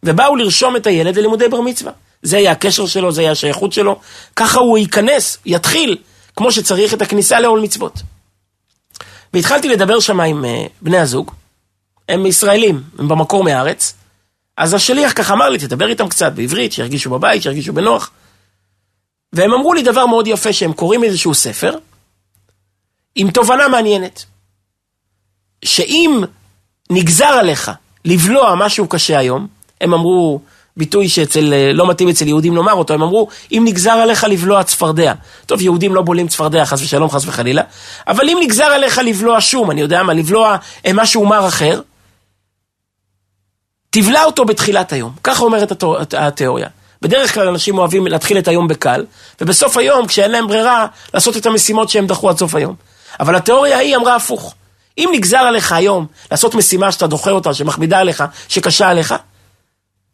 ובאו 0.05 0.35
לרשום 0.35 0.75
את 0.75 0.87
הילד 0.87 1.17
ללימודי 1.17 1.47
בר 1.47 1.61
מצווה. 1.61 1.91
זה 2.21 2.37
יהיה 2.37 2.51
הקשר 2.51 2.85
שלו, 2.85 3.11
זה 3.11 3.21
יהיה 3.21 3.31
השייכות 3.31 3.73
שלו, 3.73 3.99
ככה 4.35 4.59
הוא 4.59 4.77
ייכנס, 4.77 5.37
יתחיל, 5.45 5.97
כמו 6.35 6.51
שצריך, 6.51 6.93
את 6.93 7.01
הכניסה 7.01 7.39
לעול 7.39 7.59
מצוות. 7.59 8.01
והתחלתי 9.33 9.69
לדבר 9.69 9.99
שם 9.99 10.19
עם 10.19 10.45
uh, 10.45 10.47
בני 10.81 10.97
הזוג, 10.97 11.31
הם 12.09 12.25
ישראלים, 12.25 12.83
הם 12.99 13.07
במקור 13.07 13.43
מהארץ, 13.43 13.93
אז 14.57 14.73
השליח 14.73 15.13
ככה 15.15 15.33
אמר 15.33 15.49
לי, 15.49 15.59
תדבר 15.59 15.87
איתם 15.87 16.09
קצת 16.09 16.31
בעברית, 16.33 16.71
שירגישו 16.71 17.09
בבית, 17.09 17.43
שירגישו 17.43 17.73
בנוח. 17.73 18.11
והם 19.33 19.53
אמרו 19.53 19.73
לי 19.73 19.81
דבר 19.81 20.05
מאוד 20.05 20.27
יפה, 20.27 20.53
שהם 20.53 20.73
קוראים 20.73 21.03
איזשהו 21.03 21.33
ספר, 21.33 21.77
עם 23.15 23.31
תובנה 23.31 23.67
מעניינת. 23.67 24.25
שאם 25.65 26.23
נגזר 26.89 27.25
עליך 27.25 27.71
לבלוע 28.05 28.55
משהו 28.55 28.87
קשה 28.87 29.19
היום, 29.19 29.47
הם 29.85 29.93
אמרו 29.93 30.39
ביטוי 30.77 31.09
שאצל, 31.09 31.53
לא 31.73 31.89
מתאים 31.89 32.09
אצל 32.09 32.27
יהודים 32.27 32.55
לומר 32.55 32.73
אותו, 32.73 32.93
הם 32.93 33.01
אמרו, 33.01 33.27
אם 33.51 33.63
נגזר 33.65 33.91
עליך 33.91 34.23
לבלוע 34.23 34.63
צפרדע. 34.63 35.13
טוב, 35.45 35.61
יהודים 35.61 35.95
לא 35.95 36.01
בולעים 36.01 36.27
צפרדע, 36.27 36.65
חס 36.65 36.81
ושלום, 36.81 37.09
חס 37.09 37.25
וחלילה, 37.25 37.61
אבל 38.07 38.29
אם 38.29 38.37
נגזר 38.41 38.63
עליך 38.63 38.97
לבלוע 38.97 39.41
שום, 39.41 39.71
אני 39.71 39.81
יודע 39.81 40.03
מה, 40.03 40.13
לבלוע 40.13 40.57
משהו 40.93 41.25
מר 41.25 41.47
אחר, 41.47 41.81
תבלע 43.89 44.23
אותו 44.23 44.45
בתחילת 44.45 44.93
היום. 44.93 45.11
ככה 45.23 45.43
אומרת 45.43 45.83
התיאוריה. 46.17 46.67
בדרך 47.01 47.33
כלל 47.33 47.47
אנשים 47.47 47.77
אוהבים 47.77 48.07
להתחיל 48.07 48.37
את 48.37 48.47
היום 48.47 48.67
בקל, 48.67 49.05
ובסוף 49.41 49.77
היום, 49.77 50.07
כשאין 50.07 50.31
להם 50.31 50.47
ברירה, 50.47 50.87
לעשות 51.13 51.37
את 51.37 51.45
המשימות 51.45 51.89
שהם 51.89 52.07
דחו 52.07 52.29
עד 52.29 52.37
סוף 52.37 52.55
היום. 52.55 52.75
אבל 53.19 53.35
התיאוריה 53.35 53.77
ההיא 53.77 53.95
אמרה 53.95 54.15
הפוך. 54.15 54.53
אם 54.97 55.09
נגזר 55.13 55.37
עליך 55.37 55.71
היום 55.71 56.05
לעשות 56.31 56.55
משימה 56.55 56.91
שאתה 56.91 57.07
דוחה 57.07 57.31
אותה, 57.31 57.53
שמכבידה 57.53 57.99
עליך, 57.99 58.23
שקשה 58.47 58.89
עליך, 58.89 59.15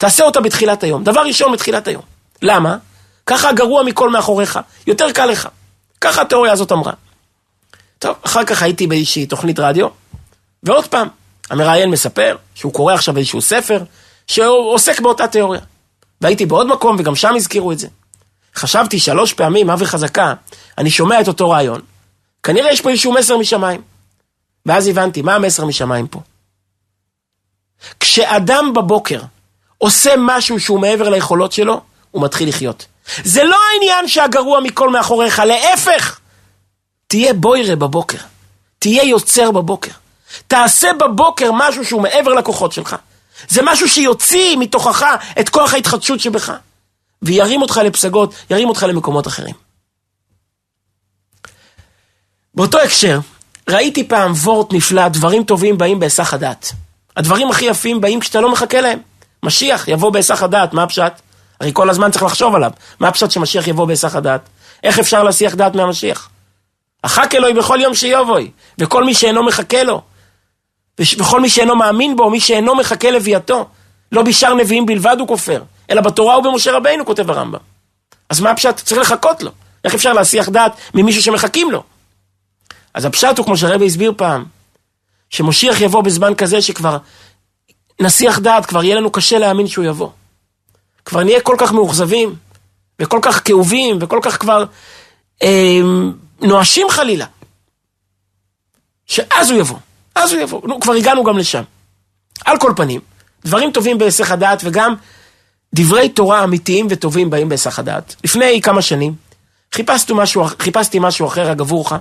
תעשה 0.02 0.24
אותה 0.24 0.42
בתחילת 0.42 0.84
היום. 0.84 1.04
דבר 1.04 1.22
ראשון 1.22 1.54
בתחילת 1.54 1.88
היום. 1.88 2.02
למה? 2.42 2.78
ככה 3.26 3.54
גרוע 3.54 3.84
מכל 3.84 4.10
מאחוריך. 4.10 4.60
יותר 4.88 5.12
קל 5.12 5.26
לך. 5.26 5.48
ככה 6.02 6.22
התיאוריה 6.22 6.52
הזאת 6.52 6.72
אמרה. 6.72 6.94
טוב, 8.00 8.16
אחר 8.22 8.44
כך 8.44 8.64
הייתי 8.64 8.88
באיזושהי 8.88 9.26
תוכנית 9.26 9.60
רדיו, 9.60 9.88
ועוד 10.64 10.88
פעם, 10.88 11.08
המראיין 11.50 11.90
מספר 11.90 12.36
שהוא 12.56 12.74
קורא 12.74 12.94
עכשיו 12.94 13.18
איזשהו 13.18 13.42
ספר 13.42 13.84
שעוסק 14.28 15.00
באותה 15.00 15.28
תיאוריה. 15.28 15.62
והייתי 16.22 16.46
בעוד 16.46 16.68
מקום 16.68 16.96
וגם 17.00 17.16
שם 17.16 17.36
הזכירו 17.36 17.72
את 17.72 17.80
זה. 17.80 17.88
חשבתי 18.56 19.00
שלוש 19.00 19.34
פעמים, 19.34 19.68
מה 19.68 19.76
וחזקה, 19.80 20.34
אני 20.78 20.92
שומע 20.92 21.22
את 21.22 21.28
אותו 21.28 21.50
רעיון. 21.50 21.82
כנראה 22.44 22.72
יש 22.72 22.82
פה 22.82 22.90
איזשהו 22.90 23.14
מסר 23.14 23.38
משמיים. 23.38 23.82
ואז 24.66 24.88
הבנתי, 24.88 25.22
מה 25.22 25.36
המסר 25.36 25.66
משמיים 25.66 26.08
פה? 26.08 26.20
כשאדם 28.00 28.74
בבוקר 28.76 29.22
עושה 29.82 30.14
משהו 30.18 30.60
שהוא 30.60 30.80
מעבר 30.80 31.10
ליכולות 31.10 31.52
שלו, 31.52 31.82
הוא 32.12 32.24
מתחיל 32.24 32.50
לחיות. 32.50 32.86
זה 33.24 33.44
לא 33.44 33.58
העניין 33.74 34.08
שהגרוע 34.08 34.60
מכל 34.60 34.90
מאחוריך, 34.90 35.40
להפך! 35.40 36.20
תהיה 37.08 37.34
בוירה 37.34 37.76
בבוקר. 37.76 38.18
תהיה 38.80 39.04
יוצר 39.04 39.52
בבוקר. 39.52 39.92
תעשה 40.48 40.94
בבוקר 40.94 41.50
משהו 41.54 41.86
שהוא 41.86 42.02
מעבר 42.02 42.34
לכוחות 42.34 42.72
שלך. 42.72 42.96
זה 43.50 43.62
משהו 43.64 43.90
שיוציא 43.90 44.58
מתוכך 44.58 45.06
את 45.40 45.50
כוח 45.50 45.74
ההתחדשות 45.74 46.20
שבך, 46.20 46.52
וירים 47.22 47.62
אותך 47.62 47.82
לפסגות, 47.86 48.34
ירים 48.50 48.70
אותך 48.70 48.86
למקומות 48.90 49.28
אחרים. 49.28 49.56
באותו 52.56 52.80
הקשר, 52.80 53.20
ראיתי 53.70 54.08
פעם 54.08 54.32
וורט 54.32 54.74
נפלא, 54.74 55.08
דברים 55.08 55.44
טובים 55.44 55.78
באים 55.78 56.00
בהיסח 56.00 56.34
הדעת. 56.34 56.72
הדברים 57.18 57.50
הכי 57.50 57.66
יפים 57.66 58.02
באים 58.02 58.20
כשאתה 58.20 58.42
לא 58.42 58.52
מחכה 58.52 58.82
להם. 58.82 59.11
משיח 59.44 59.88
יבוא 59.88 60.10
בהיסח 60.10 60.44
הדעת, 60.44 60.74
מה 60.74 60.84
הפשט? 60.84 61.22
הרי 61.62 61.72
כל 61.74 61.90
הזמן 61.90 62.12
צריך 62.12 62.24
לחשוב 62.24 62.56
עליו. 62.56 62.72
מה 63.00 63.08
הפשט 63.08 63.32
שמשיח 63.32 63.68
יבוא 63.68 63.86
בהיסח 63.86 64.16
הדעת? 64.16 64.42
איך 64.84 65.00
אפשר 65.00 65.24
להסיח 65.24 65.56
דעת 65.56 65.76
מהמשיח? 65.76 66.30
החק 67.04 67.36
אלוהי 67.36 67.54
בכל 67.54 67.80
יום 67.82 67.94
שיבואי, 67.94 68.52
וכל 68.80 69.04
מי 69.04 69.14
שאינו 69.14 69.44
מחכה 69.44 69.84
לו. 69.84 70.02
וכל 71.00 71.42
מי 71.42 71.50
שאינו 71.50 71.76
מאמין 71.76 72.16
בו, 72.16 72.30
מי 72.30 72.40
שאינו 72.40 72.76
מחכה 72.76 73.12
לביאתו. 73.12 73.68
לא 74.12 74.22
בשאר 74.22 74.54
נביאים 74.54 74.86
בלבד 74.86 75.16
הוא 75.20 75.28
כופר, 75.28 75.64
אלא 75.90 76.02
בתורה 76.02 76.40
ובמשה 76.40 76.72
רבינו, 76.72 77.06
כותב 77.06 77.30
הרמב"ם. 77.30 77.60
אז 78.30 78.40
מה 78.40 78.52
הפשט? 78.52 78.76
צריך 78.76 79.02
לחכות 79.02 79.44
לו. 79.44 79.52
איך 79.86 79.96
אפשר 79.96 80.14
להסיח 80.14 80.50
דעת 80.50 80.72
ממישהו 80.94 81.22
שמחכים 81.22 81.72
לו? 81.72 81.84
אז 82.94 83.06
הפשט 83.06 83.38
הוא, 83.38 83.46
כמו 83.46 83.58
שהרבי 83.58 83.86
הסביר 83.86 84.14
פעם, 84.18 84.46
שמשיח 85.30 85.82
יבוא 85.82 86.02
בזמן 86.02 86.36
כזה 86.36 86.62
שכבר 86.62 86.98
נסיח 88.02 88.40
דעת, 88.40 88.66
כבר 88.66 88.84
יהיה 88.84 88.96
לנו 88.96 89.12
קשה 89.12 89.40
להאמין 89.40 89.68
שהוא 89.68 89.86
יבוא. 89.86 90.10
כבר 91.06 91.24
נהיה 91.24 91.42
כל 91.42 91.56
כך 91.60 91.72
מאוכזבים, 91.72 92.36
וכל 93.00 93.20
כך 93.22 93.42
כאובים, 93.46 93.98
וכל 94.02 94.20
כך 94.22 94.38
כבר 94.38 94.66
אה, 95.44 95.80
נואשים 96.42 96.90
חלילה, 96.90 97.26
שאז 99.06 99.50
הוא 99.50 99.60
יבוא, 99.60 99.78
אז 100.16 100.34
הוא 100.34 100.42
יבוא. 100.42 100.62
נו, 100.68 100.80
כבר 100.80 100.94
הגענו 100.94 101.24
גם 101.24 101.38
לשם. 101.38 101.64
על 102.46 102.58
כל 102.58 102.74
פנים, 102.76 103.02
דברים 103.46 103.72
טובים 103.72 103.98
בהיסח 103.98 104.32
הדעת, 104.32 104.62
וגם 104.66 104.96
דברי 105.74 106.10
תורה 106.10 106.44
אמיתיים 106.44 106.88
וטובים 106.90 107.30
באים 107.30 107.50
בהיסח 107.50 107.80
הדעת. 107.80 108.16
לפני 108.24 108.62
כמה 108.62 108.82
שנים, 108.82 109.16
חיפשתי 109.74 110.14
משהו, 110.16 110.46
חיפשתי 110.60 111.00
משהו 111.02 111.28
אחר 111.28 111.52
אגב 111.52 111.62
עבורך, 111.62 111.94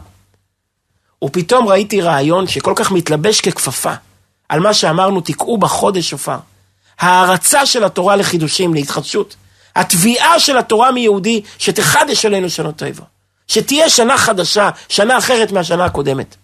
ופתאום 1.25 1.69
ראיתי 1.69 2.01
רעיון 2.01 2.47
שכל 2.47 2.73
כך 2.77 2.91
מתלבש 2.93 3.41
ככפפה 3.41 3.93
על 4.51 4.61
מה 4.61 4.75
שאמרנו, 4.75 5.21
תקעו 5.21 5.59
בחודש 5.59 6.11
שופר. 6.11 6.39
הערצה 6.99 7.67
של 7.67 7.85
התורה 7.85 8.17
לחידושים, 8.17 8.75
להתחדשות. 8.75 9.37
התביעה 9.77 10.41
של 10.41 10.59
התורה 10.59 10.93
מיהודי 10.93 11.43
שתחדש 11.59 12.25
עלינו 12.25 12.51
שנות 12.51 12.77
טויבו. 12.77 13.05
שתהיה 13.49 13.91
שנה 13.91 14.19
חדשה, 14.19 14.71
שנה 14.89 15.19
אחרת 15.19 15.53
מהשנה 15.53 15.85
הקודמת. 15.85 16.37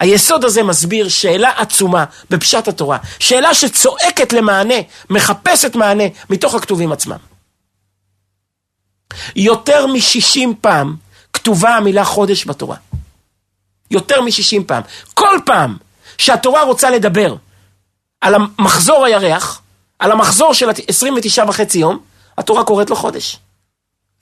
היסוד 0.00 0.44
הזה 0.44 0.62
מסביר 0.62 1.08
שאלה 1.08 1.50
עצומה 1.56 2.04
בפשט 2.30 2.68
התורה, 2.68 2.98
שאלה 3.18 3.54
שצועקת 3.54 4.32
למענה, 4.32 4.74
מחפשת 5.10 5.74
מענה 5.74 6.04
מתוך 6.30 6.54
הכתובים 6.54 6.92
עצמם. 6.92 7.18
יותר 9.36 9.86
מ-60 9.86 10.48
פעם 10.60 10.96
כתובה 11.32 11.76
המילה 11.76 12.04
חודש 12.04 12.46
בתורה. 12.46 12.76
יותר 13.90 14.20
מ-60 14.20 14.62
פעם. 14.66 14.82
כל 15.14 15.38
פעם 15.46 15.76
שהתורה 16.18 16.62
רוצה 16.62 16.90
לדבר 16.90 17.34
על 18.20 18.34
המחזור 18.34 19.04
הירח, 19.04 19.62
על 19.98 20.12
המחזור 20.12 20.54
של 20.54 20.70
29 20.88 21.44
וחצי 21.48 21.78
יום, 21.78 21.98
התורה 22.38 22.64
קוראת 22.64 22.90
לו 22.90 22.96
חודש. 22.96 23.38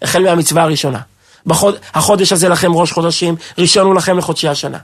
החל 0.02 0.22
מהמצווה 0.22 0.62
הראשונה. 0.62 1.00
בחוד... 1.46 1.76
החודש 1.94 2.32
הזה 2.32 2.48
לכם 2.48 2.72
ראש 2.74 2.92
חודשים, 2.92 3.36
ראשון 3.58 3.86
הוא 3.86 3.94
לכם 3.94 4.18
לחודשי 4.18 4.48
השנה. 4.48 4.78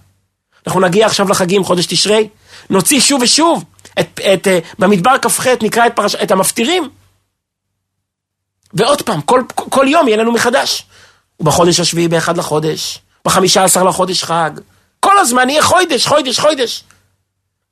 אנחנו 0.66 0.81
נגיע 0.81 1.07
עכשיו 1.07 1.29
לחגים, 1.29 1.64
חודש 1.64 1.87
תשרי, 1.87 2.29
נוציא 2.70 3.01
שוב 3.01 3.22
ושוב, 3.22 3.64
את, 4.01 4.20
את, 4.35 4.48
את, 4.48 4.64
במדבר 4.79 5.18
כ"ח 5.22 5.46
נקרא 5.62 5.87
את, 5.87 5.92
פרש... 5.96 6.14
את 6.14 6.31
המפטירים, 6.31 6.88
ועוד 8.75 9.03
פעם, 9.03 9.20
כל, 9.20 9.42
כל 9.55 9.87
יום 9.88 10.09
יהיה 10.09 10.16
לנו 10.16 10.33
מחדש. 10.33 10.87
ובחודש 11.40 11.81
השביעי 11.81 12.09
באחד 12.09 12.38
לחודש, 12.38 12.98
בחמישה 13.25 13.64
עשר 13.64 13.83
לחודש 13.83 14.25
חג, 14.25 14.51
כל 15.01 15.18
הזמן 15.18 15.51
יהיה 15.51 15.62
חוידש, 15.62 16.07
חוידש, 16.07 16.38
חוידש. 16.38 16.85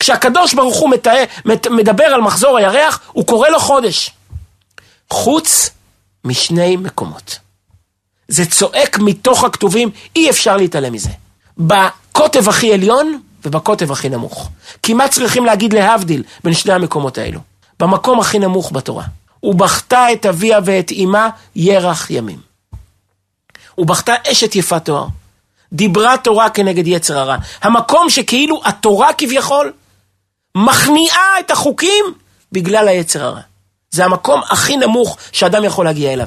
כשהקדוש 0.00 0.54
ברוך 0.54 0.76
הוא 0.76 0.90
מתאה, 0.90 1.24
מת, 1.44 1.66
מדבר 1.66 2.04
על 2.04 2.20
מחזור 2.20 2.58
הירח, 2.58 3.00
הוא 3.12 3.26
קורא 3.26 3.48
לו 3.48 3.60
חודש. 3.60 4.10
חוץ 5.10 5.70
משני 6.24 6.76
מקומות. 6.76 7.38
זה 8.28 8.46
צועק 8.46 8.98
מתוך 8.98 9.44
הכתובים, 9.44 9.90
אי 10.16 10.30
אפשר 10.30 10.56
להתעלם 10.56 10.92
מזה. 10.92 11.10
בקוטב 11.58 12.48
הכי 12.48 12.72
עליון 12.72 13.20
ובקוטב 13.44 13.92
הכי 13.92 14.08
נמוך. 14.08 14.48
כמעט 14.82 15.10
צריכים 15.10 15.44
להגיד 15.44 15.72
להבדיל 15.72 16.22
בין 16.44 16.54
שני 16.54 16.72
המקומות 16.72 17.18
האלו. 17.18 17.40
במקום 17.80 18.20
הכי 18.20 18.38
נמוך 18.38 18.72
בתורה. 18.72 19.04
ובכתה 19.42 20.12
את 20.12 20.26
אביה 20.26 20.58
ואת 20.64 20.92
אמה 21.04 21.28
ירח 21.56 22.10
ימים. 22.10 22.38
ובכתה 23.78 24.14
אשת 24.32 24.56
יפת 24.56 24.84
תואר. 24.84 25.06
דיברה 25.72 26.16
תורה 26.16 26.50
כנגד 26.50 26.86
יצר 26.86 27.18
הרע. 27.18 27.36
המקום 27.62 28.10
שכאילו 28.10 28.60
התורה 28.64 29.12
כביכול 29.12 29.72
מכניעה 30.54 31.40
את 31.40 31.50
החוקים 31.50 32.04
בגלל 32.52 32.88
היצר 32.88 33.24
הרע. 33.24 33.40
זה 33.90 34.04
המקום 34.04 34.40
הכי 34.50 34.76
נמוך 34.76 35.16
שאדם 35.32 35.64
יכול 35.64 35.84
להגיע 35.84 36.12
אליו. 36.12 36.26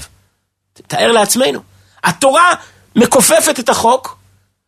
תאר 0.88 1.12
לעצמנו. 1.12 1.60
התורה 2.04 2.54
מכופפת 2.96 3.60
את 3.60 3.70
החוק 3.70 4.18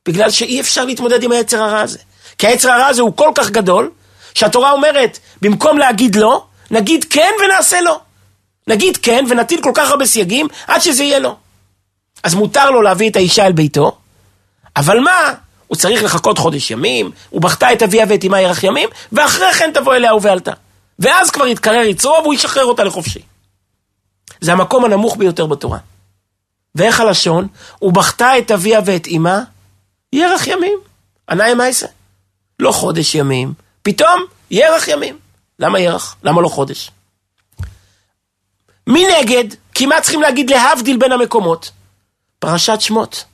בגלל 0.08 0.32
שאי 0.32 0.62
אפשר 0.62 0.86
להתמודד 0.86 1.24
עם 1.24 1.32
היצר 1.32 1.64
הרע 1.64 1.80
הזה. 1.80 2.00
כי 2.38 2.48
היצר 2.48 2.72
הרע 2.72 2.86
הזה 2.86 3.02
הוא 3.02 3.18
כל 3.18 3.32
כך 3.36 3.50
גדול, 3.50 3.92
שהתורה 4.34 4.72
אומרת, 4.72 5.20
במקום 5.42 5.78
להגיד 5.78 6.16
לא, 6.16 6.46
נגיד 6.72 7.06
כן 7.10 7.32
ונעשה 7.44 7.82
לא. 7.82 8.00
נגיד 8.68 8.98
כן 8.98 9.26
ונטיל 9.30 9.62
כל 9.62 9.72
כך 9.74 9.90
הרבה 9.90 10.06
סייגים 10.06 10.48
עד 10.68 10.82
שזה 10.82 11.04
יהיה 11.04 11.20
לא. 11.20 11.36
אז 12.24 12.34
מותר 12.34 12.72
לו 12.72 12.82
להביא 12.82 13.10
את 13.10 13.16
האישה 13.16 13.46
אל 13.46 13.52
ביתו, 13.52 13.98
אבל 14.76 15.00
מה? 15.00 15.34
הוא 15.68 15.78
צריך 15.78 16.04
לחכות 16.04 16.38
חודש 16.38 16.72
ימים, 16.72 17.12
הוא 17.30 17.42
בכתה 17.42 17.74
את 17.74 17.84
אביה 17.84 18.06
ואת 18.10 18.26
אמה 18.26 18.42
ירח 18.42 18.64
ימים, 18.64 18.90
ואחרי 19.12 19.54
כן 19.54 19.72
תבוא 19.74 19.96
אליה 19.96 20.16
ובעלתה. 20.16 20.52
ואז 21.00 21.32
כבר 21.32 21.48
יתקרר 21.48 21.82
יצרו 21.82 22.16
והוא 22.22 22.34
ישחרר 22.34 22.66
אותה 22.66 22.84
לחופשי. 22.84 23.22
זה 24.42 24.52
המקום 24.52 24.86
הנמוך 24.86 25.18
ביותר 25.18 25.46
בתורה. 25.46 25.78
ואיך 26.76 27.00
הלשון? 27.00 27.48
ובכתה 27.82 28.38
את 28.38 28.52
אביה 28.52 28.80
ואת 28.86 29.08
אמה 29.16 29.44
ירח 30.14 30.48
ימים. 30.48 30.80
ענאי 31.30 31.54
מייסה. 31.54 31.88
לא 32.60 32.72
חודש 32.72 33.16
ימים, 33.16 33.54
פתאום 33.84 34.24
ירח 34.52 34.88
ימים. 34.88 35.18
למה 35.60 35.80
ירח? 35.80 36.16
למה 36.24 36.42
לא 36.42 36.48
חודש? 36.48 36.92
מנגד, 38.88 39.44
כמעט 39.74 40.04
צריכים 40.04 40.22
להגיד 40.22 40.50
להבדיל 40.50 40.98
בין 40.98 41.12
המקומות. 41.12 41.72
פרשת 42.40 42.82
שמות. 42.82 43.26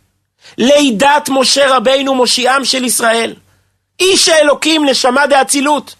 לידת 0.57 1.29
משה 1.29 1.75
רבינו 1.77 2.15
מושיעם 2.15 2.65
של 2.65 2.83
ישראל. 2.83 3.35
איש 3.99 4.29
האלוקים 4.29 4.85
נשמה 4.85 5.27
דאצילות. 5.27 5.95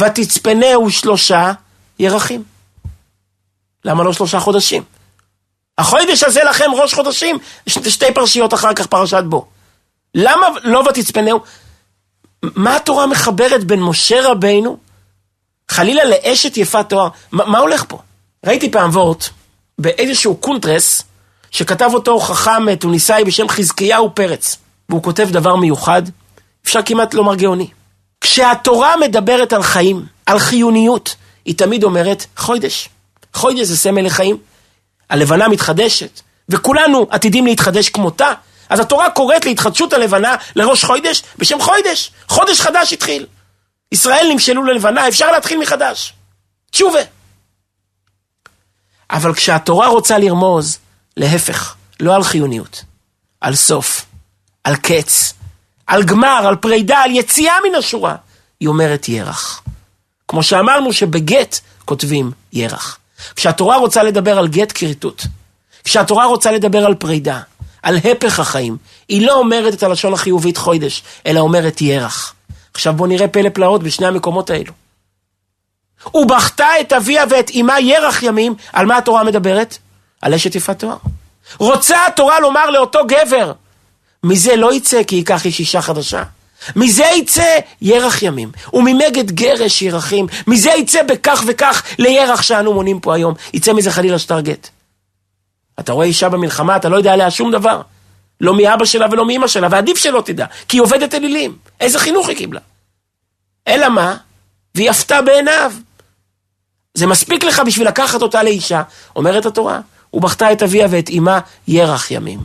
ותצפנהו 0.00 0.90
שלושה 0.90 1.52
ירחים. 1.98 2.42
למה 3.84 4.04
לא 4.04 4.12
שלושה 4.12 4.40
חודשים? 4.40 4.82
החודש 5.78 6.22
הזה 6.22 6.44
לכם 6.44 6.70
ראש 6.74 6.94
חודשים, 6.94 7.38
שתי 7.68 8.14
פרשיות 8.14 8.54
אחר 8.54 8.74
כך 8.74 8.86
פרשת 8.86 9.22
בו. 9.28 9.46
למה 10.14 10.46
לא 10.62 10.78
ותצפנהו? 10.78 11.40
מה 12.42 12.76
התורה 12.76 13.06
מחברת 13.06 13.64
בין 13.64 13.82
משה 13.82 14.30
רבינו, 14.30 14.76
חלילה 15.70 16.04
לאשת 16.04 16.56
יפת 16.56 16.88
תואר? 16.88 17.08
מה, 17.32 17.44
מה 17.44 17.58
הולך 17.58 17.84
פה? 17.88 17.98
ראיתי 18.46 18.70
פעם 18.70 18.90
וורט 18.90 19.24
באיזשהו 19.78 20.36
קונטרס 20.36 21.02
שכתב 21.56 21.90
אותו 21.94 22.20
חכם 22.20 22.74
טוניסאי 22.74 23.24
בשם 23.24 23.48
חזקיהו 23.48 24.14
פרץ, 24.14 24.56
והוא 24.88 25.02
כותב 25.02 25.28
דבר 25.30 25.56
מיוחד, 25.56 26.02
אפשר 26.64 26.82
כמעט 26.82 27.14
לומר 27.14 27.34
גאוני. 27.34 27.68
כשהתורה 28.20 28.96
מדברת 28.96 29.52
על 29.52 29.62
חיים, 29.62 30.06
על 30.26 30.38
חיוניות, 30.38 31.16
היא 31.44 31.54
תמיד 31.58 31.84
אומרת 31.84 32.26
חוידש. 32.36 32.88
חוידש 33.34 33.66
זה 33.66 33.76
סמל 33.76 34.06
לחיים. 34.06 34.38
הלבנה 35.10 35.48
מתחדשת, 35.48 36.20
וכולנו 36.48 37.06
עתידים 37.10 37.46
להתחדש 37.46 37.88
כמותה, 37.88 38.32
אז 38.68 38.80
התורה 38.80 39.10
קוראת 39.10 39.44
להתחדשות 39.44 39.92
הלבנה 39.92 40.36
לראש 40.56 40.84
חוידש 40.84 41.22
בשם 41.38 41.60
חוידש. 41.60 42.10
חודש 42.28 42.60
חדש 42.60 42.92
התחיל. 42.92 43.26
ישראל 43.92 44.26
נמשלו 44.32 44.64
ללבנה, 44.64 45.08
אפשר 45.08 45.32
להתחיל 45.32 45.58
מחדש. 45.58 46.12
תשובה. 46.70 47.00
אבל 49.10 49.34
כשהתורה 49.34 49.86
רוצה 49.86 50.18
לרמוז, 50.18 50.78
להפך, 51.16 51.74
לא 52.00 52.14
על 52.14 52.22
חיוניות, 52.22 52.84
על 53.40 53.54
סוף, 53.54 54.06
על 54.64 54.76
קץ, 54.76 55.34
על 55.86 56.02
גמר, 56.02 56.42
על 56.46 56.56
פרידה, 56.56 56.98
על 56.98 57.10
יציאה 57.10 57.54
מן 57.68 57.74
השורה, 57.74 58.16
היא 58.60 58.68
אומרת 58.68 59.08
ירח. 59.08 59.62
כמו 60.28 60.42
שאמרנו 60.42 60.92
שבגט 60.92 61.60
כותבים 61.84 62.30
ירח. 62.52 62.98
כשהתורה 63.36 63.76
רוצה 63.76 64.02
לדבר 64.02 64.38
על 64.38 64.48
גט 64.48 64.72
כריתות, 64.74 65.22
כשהתורה 65.84 66.26
רוצה 66.26 66.52
לדבר 66.52 66.84
על 66.84 66.94
פרידה, 66.94 67.40
על 67.82 67.96
הפך 67.96 68.40
החיים, 68.40 68.76
היא 69.08 69.26
לא 69.26 69.32
אומרת 69.32 69.74
את 69.74 69.82
הלשון 69.82 70.12
החיובית 70.12 70.56
חוידש, 70.56 71.02
אלא 71.26 71.40
אומרת 71.40 71.80
ירח. 71.80 72.34
עכשיו 72.74 72.92
בואו 72.92 73.08
נראה 73.08 73.28
פלא 73.28 73.48
פלאות 73.48 73.82
בשני 73.82 74.06
המקומות 74.06 74.50
האלו. 74.50 74.72
ובכתה 76.14 76.66
את 76.80 76.92
אביה 76.92 77.24
ואת 77.30 77.50
אמה 77.60 77.80
ירח 77.80 78.22
ימים, 78.22 78.54
על 78.72 78.86
מה 78.86 78.96
התורה 78.96 79.24
מדברת? 79.24 79.78
על 80.22 80.34
אשת 80.34 80.54
יפת 80.54 80.78
תואר. 80.78 80.96
רוצה 81.58 82.06
התורה 82.06 82.40
לומר 82.40 82.70
לאותו 82.70 82.98
גבר, 83.06 83.52
מזה 84.24 84.56
לא 84.56 84.74
יצא 84.74 85.02
כי 85.02 85.16
ייקח 85.16 85.44
איש 85.44 85.60
אישה 85.60 85.82
חדשה. 85.82 86.22
מזה 86.76 87.04
יצא 87.04 87.58
ירח 87.82 88.22
ימים, 88.22 88.52
וממגד 88.72 89.30
גרש 89.30 89.82
ירחים, 89.82 90.26
מזה 90.46 90.70
יצא 90.70 91.02
בכך 91.02 91.42
וכך 91.46 91.82
לירח 91.98 92.42
שאנו 92.42 92.74
מונים 92.74 93.00
פה 93.00 93.14
היום, 93.14 93.34
יצא 93.54 93.72
מזה 93.72 93.90
חלילה 93.90 94.18
שטר 94.18 94.40
גט. 94.40 94.68
אתה 95.80 95.92
רואה 95.92 96.06
אישה 96.06 96.28
במלחמה, 96.28 96.76
אתה 96.76 96.88
לא 96.88 96.96
יודע 96.96 97.12
עליה 97.12 97.30
שום 97.30 97.52
דבר. 97.52 97.82
לא 98.40 98.56
מאבא 98.56 98.84
שלה 98.84 99.06
ולא 99.10 99.26
מאמא 99.26 99.46
שלה, 99.46 99.68
ועדיף 99.70 99.98
שלא 99.98 100.22
תדע, 100.24 100.46
כי 100.68 100.76
היא 100.76 100.82
עובדת 100.82 101.14
אלילים. 101.14 101.56
איזה 101.80 101.98
חינוך 101.98 102.28
היא 102.28 102.36
קיבלה? 102.36 102.60
אלא 103.68 103.88
מה? 103.88 104.16
והיא 104.74 104.90
עפתה 104.90 105.22
בעיניו. 105.22 105.72
זה 106.94 107.06
מספיק 107.06 107.44
לך 107.44 107.62
בשביל 107.66 107.88
לקחת 107.88 108.22
אותה 108.22 108.42
לאישה, 108.42 108.82
אומרת 109.16 109.46
התורה, 109.46 109.80
ובכתה 110.16 110.52
את 110.52 110.62
אביה 110.62 110.86
ואת 110.90 111.10
אמה 111.18 111.40
ירח 111.68 112.10
ימים. 112.10 112.40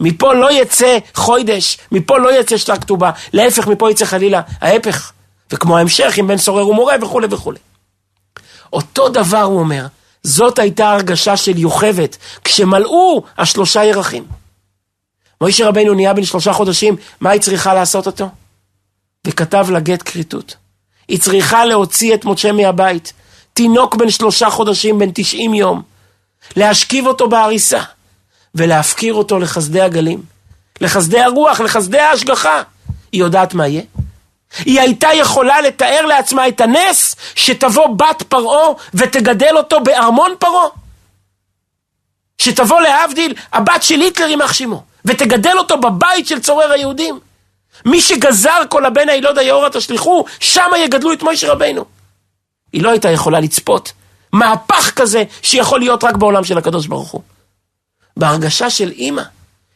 מפה 0.00 0.34
לא 0.34 0.52
יצא 0.52 0.98
חוידש, 1.14 1.78
מפה 1.92 2.18
לא 2.18 2.40
יצא 2.40 2.56
שטר 2.56 2.76
כתובה, 2.76 3.10
להפך 3.32 3.66
מפה 3.66 3.90
יצא 3.90 4.04
חלילה, 4.04 4.40
ההפך. 4.60 5.12
וכמו 5.50 5.78
ההמשך 5.78 6.14
עם 6.16 6.26
בן 6.26 6.36
סורר 6.36 6.68
ומורה 6.68 6.94
וכולי 7.02 7.26
וכולי. 7.30 7.58
אותו 8.72 9.08
דבר 9.08 9.42
הוא 9.42 9.58
אומר, 9.58 9.86
זאת 10.22 10.58
הייתה 10.58 10.92
הרגשה 10.92 11.36
של 11.36 11.58
יוכבת, 11.58 12.16
כשמלאו 12.44 13.22
השלושה 13.38 13.84
ירחים. 13.84 14.24
מוישה 15.40 15.68
רבינו 15.68 15.94
נהיה 15.94 16.14
בן 16.14 16.24
שלושה 16.24 16.52
חודשים, 16.52 16.96
מה 17.20 17.30
היא 17.30 17.40
צריכה 17.40 17.74
לעשות 17.74 18.06
אותו? 18.06 18.28
וכתב 19.26 19.66
לה 19.70 19.80
גט 19.80 20.02
כריתות. 20.04 20.56
היא 21.08 21.20
צריכה 21.20 21.64
להוציא 21.64 22.14
את 22.14 22.24
משה 22.24 22.52
מהבית. 22.52 23.12
תינוק 23.52 23.94
בן 23.94 24.10
שלושה 24.10 24.50
חודשים, 24.50 24.98
בן 24.98 25.10
תשעים 25.14 25.54
יום. 25.54 25.82
להשכיב 26.56 27.06
אותו 27.06 27.28
בהריסה, 27.28 27.80
ולהפקיר 28.54 29.14
אותו 29.14 29.38
לחסדי 29.38 29.80
הגלים. 29.80 30.22
לחסדי 30.80 31.20
הרוח, 31.20 31.60
לחסדי 31.60 31.98
ההשגחה. 31.98 32.62
היא 33.12 33.20
יודעת 33.20 33.54
מה 33.54 33.66
יהיה? 33.66 33.82
היא 34.58 34.80
הייתה 34.80 35.08
יכולה 35.14 35.60
לתאר 35.60 36.06
לעצמה 36.06 36.48
את 36.48 36.60
הנס 36.60 37.16
שתבוא 37.34 37.86
בת 37.86 38.22
פרעה 38.28 38.68
ותגדל 38.94 39.56
אותו 39.56 39.80
בארמון 39.80 40.34
פרעה. 40.38 40.68
שתבוא 42.38 42.80
להבדיל 42.80 43.34
הבת 43.52 43.82
של 43.82 44.00
היטלר 44.00 44.26
יימח 44.26 44.52
שמו, 44.52 44.82
ותגדל 45.04 45.58
אותו 45.58 45.80
בבית 45.80 46.26
של 46.26 46.40
צורר 46.40 46.72
היהודים. 46.72 47.20
מי 47.84 48.00
שגזר 48.00 48.62
כל 48.68 48.84
הבן 48.84 49.08
הילוד 49.08 49.38
היאורה 49.38 49.70
תשליכו, 49.70 50.24
שמה 50.40 50.78
יגדלו 50.78 51.12
את 51.12 51.22
מוישה 51.22 51.52
רבינו. 51.52 51.84
היא 52.72 52.82
לא 52.82 52.90
הייתה 52.90 53.10
יכולה 53.10 53.40
לצפות 53.40 53.92
מהפך 54.32 54.92
כזה 54.96 55.24
שיכול 55.42 55.80
להיות 55.80 56.04
רק 56.04 56.16
בעולם 56.16 56.44
של 56.44 56.58
הקדוש 56.58 56.86
ברוך 56.86 57.10
הוא. 57.10 57.22
בהרגשה 58.16 58.70
של 58.70 58.90
אימא, 58.90 59.22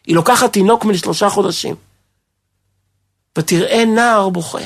היא 0.06 0.14
לוקחת 0.14 0.52
תינוק 0.52 0.84
בן 0.84 0.94
חודשים, 1.28 1.74
ותראה 3.38 3.84
נער 3.84 4.28
בוכה. 4.28 4.64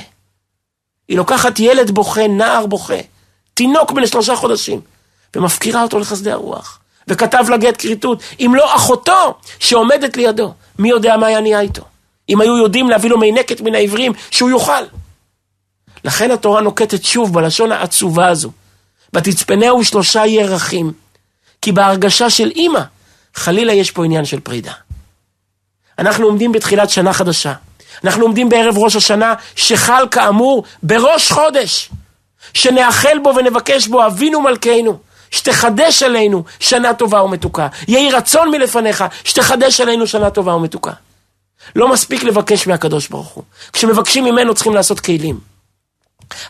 היא 1.09 1.17
לוקחת 1.17 1.61
ילד 1.61 1.91
בוכה, 1.91 2.29
נער 2.29 2.67
בוכה, 2.67 2.99
תינוק 3.55 3.93
בן 3.93 4.07
שלושה 4.07 4.37
חודשים, 4.37 4.81
ומפקירה 5.37 5.83
אותו 5.83 5.99
לחסדי 5.99 6.31
הרוח. 6.31 6.81
וכתב 7.09 7.45
לה 7.49 7.57
גט 7.57 7.75
כריתות, 7.79 8.23
אם 8.41 8.53
לא 8.57 8.77
אחותו 8.77 9.35
שעומדת 9.59 10.17
לידו, 10.17 10.55
מי 10.79 10.89
יודע 10.89 11.17
מה 11.17 11.27
היה 11.27 11.41
נהיה 11.41 11.61
איתו. 11.61 11.83
אם 12.29 12.41
היו 12.41 12.57
יודעים 12.57 12.91
להביא 12.91 13.11
לו 13.11 13.19
מינקת 13.19 13.61
מן 13.61 13.75
העברים, 13.75 14.13
שהוא 14.31 14.51
יוכל. 14.51 14.83
לכן 16.05 16.31
התורה 16.31 16.61
נוקטת 16.61 17.05
שוב 17.05 17.33
בלשון 17.33 17.73
העצובה 17.73 18.29
הזו. 18.29 18.51
ותצפנהו 19.15 19.85
שלושה 19.85 20.27
ירחים, 20.27 20.93
כי 21.63 21.73
בהרגשה 21.73 22.31
של 22.31 22.51
אימא, 22.51 22.81
חלילה 23.35 23.73
יש 23.73 23.91
פה 23.91 24.05
עניין 24.05 24.25
של 24.25 24.41
פרידה. 24.41 24.73
אנחנו 25.99 26.27
עומדים 26.27 26.53
בתחילת 26.53 26.91
שנה 26.91 27.13
חדשה. 27.13 27.53
אנחנו 28.05 28.23
עומדים 28.23 28.49
בערב 28.49 28.79
ראש 28.79 28.97
השנה, 28.97 29.35
שחל 29.57 30.07
כאמור 30.11 30.65
בראש 30.83 31.33
חודש, 31.33 31.91
שנאחל 32.55 33.19
בו 33.23 33.33
ונבקש 33.37 33.87
בו 33.87 34.07
אבינו 34.07 34.41
מלכנו, 34.41 34.99
שתחדש 35.31 36.03
עלינו 36.03 36.45
שנה 36.61 36.95
טובה 36.95 37.23
ומתוקה. 37.23 37.69
יהי 37.89 38.13
רצון 38.13 38.51
מלפניך, 38.51 39.05
שתחדש 39.25 39.81
עלינו 39.81 40.07
שנה 40.07 40.31
טובה 40.31 40.55
ומתוקה. 40.55 40.93
לא 41.77 41.89
מספיק 41.89 42.23
לבקש 42.23 42.67
מהקדוש 42.67 43.09
ברוך 43.09 43.29
הוא. 43.29 43.45
כשמבקשים 43.73 44.25
ממנו 44.25 44.55
צריכים 44.55 44.75
לעשות 44.75 45.01
כלים. 45.01 45.54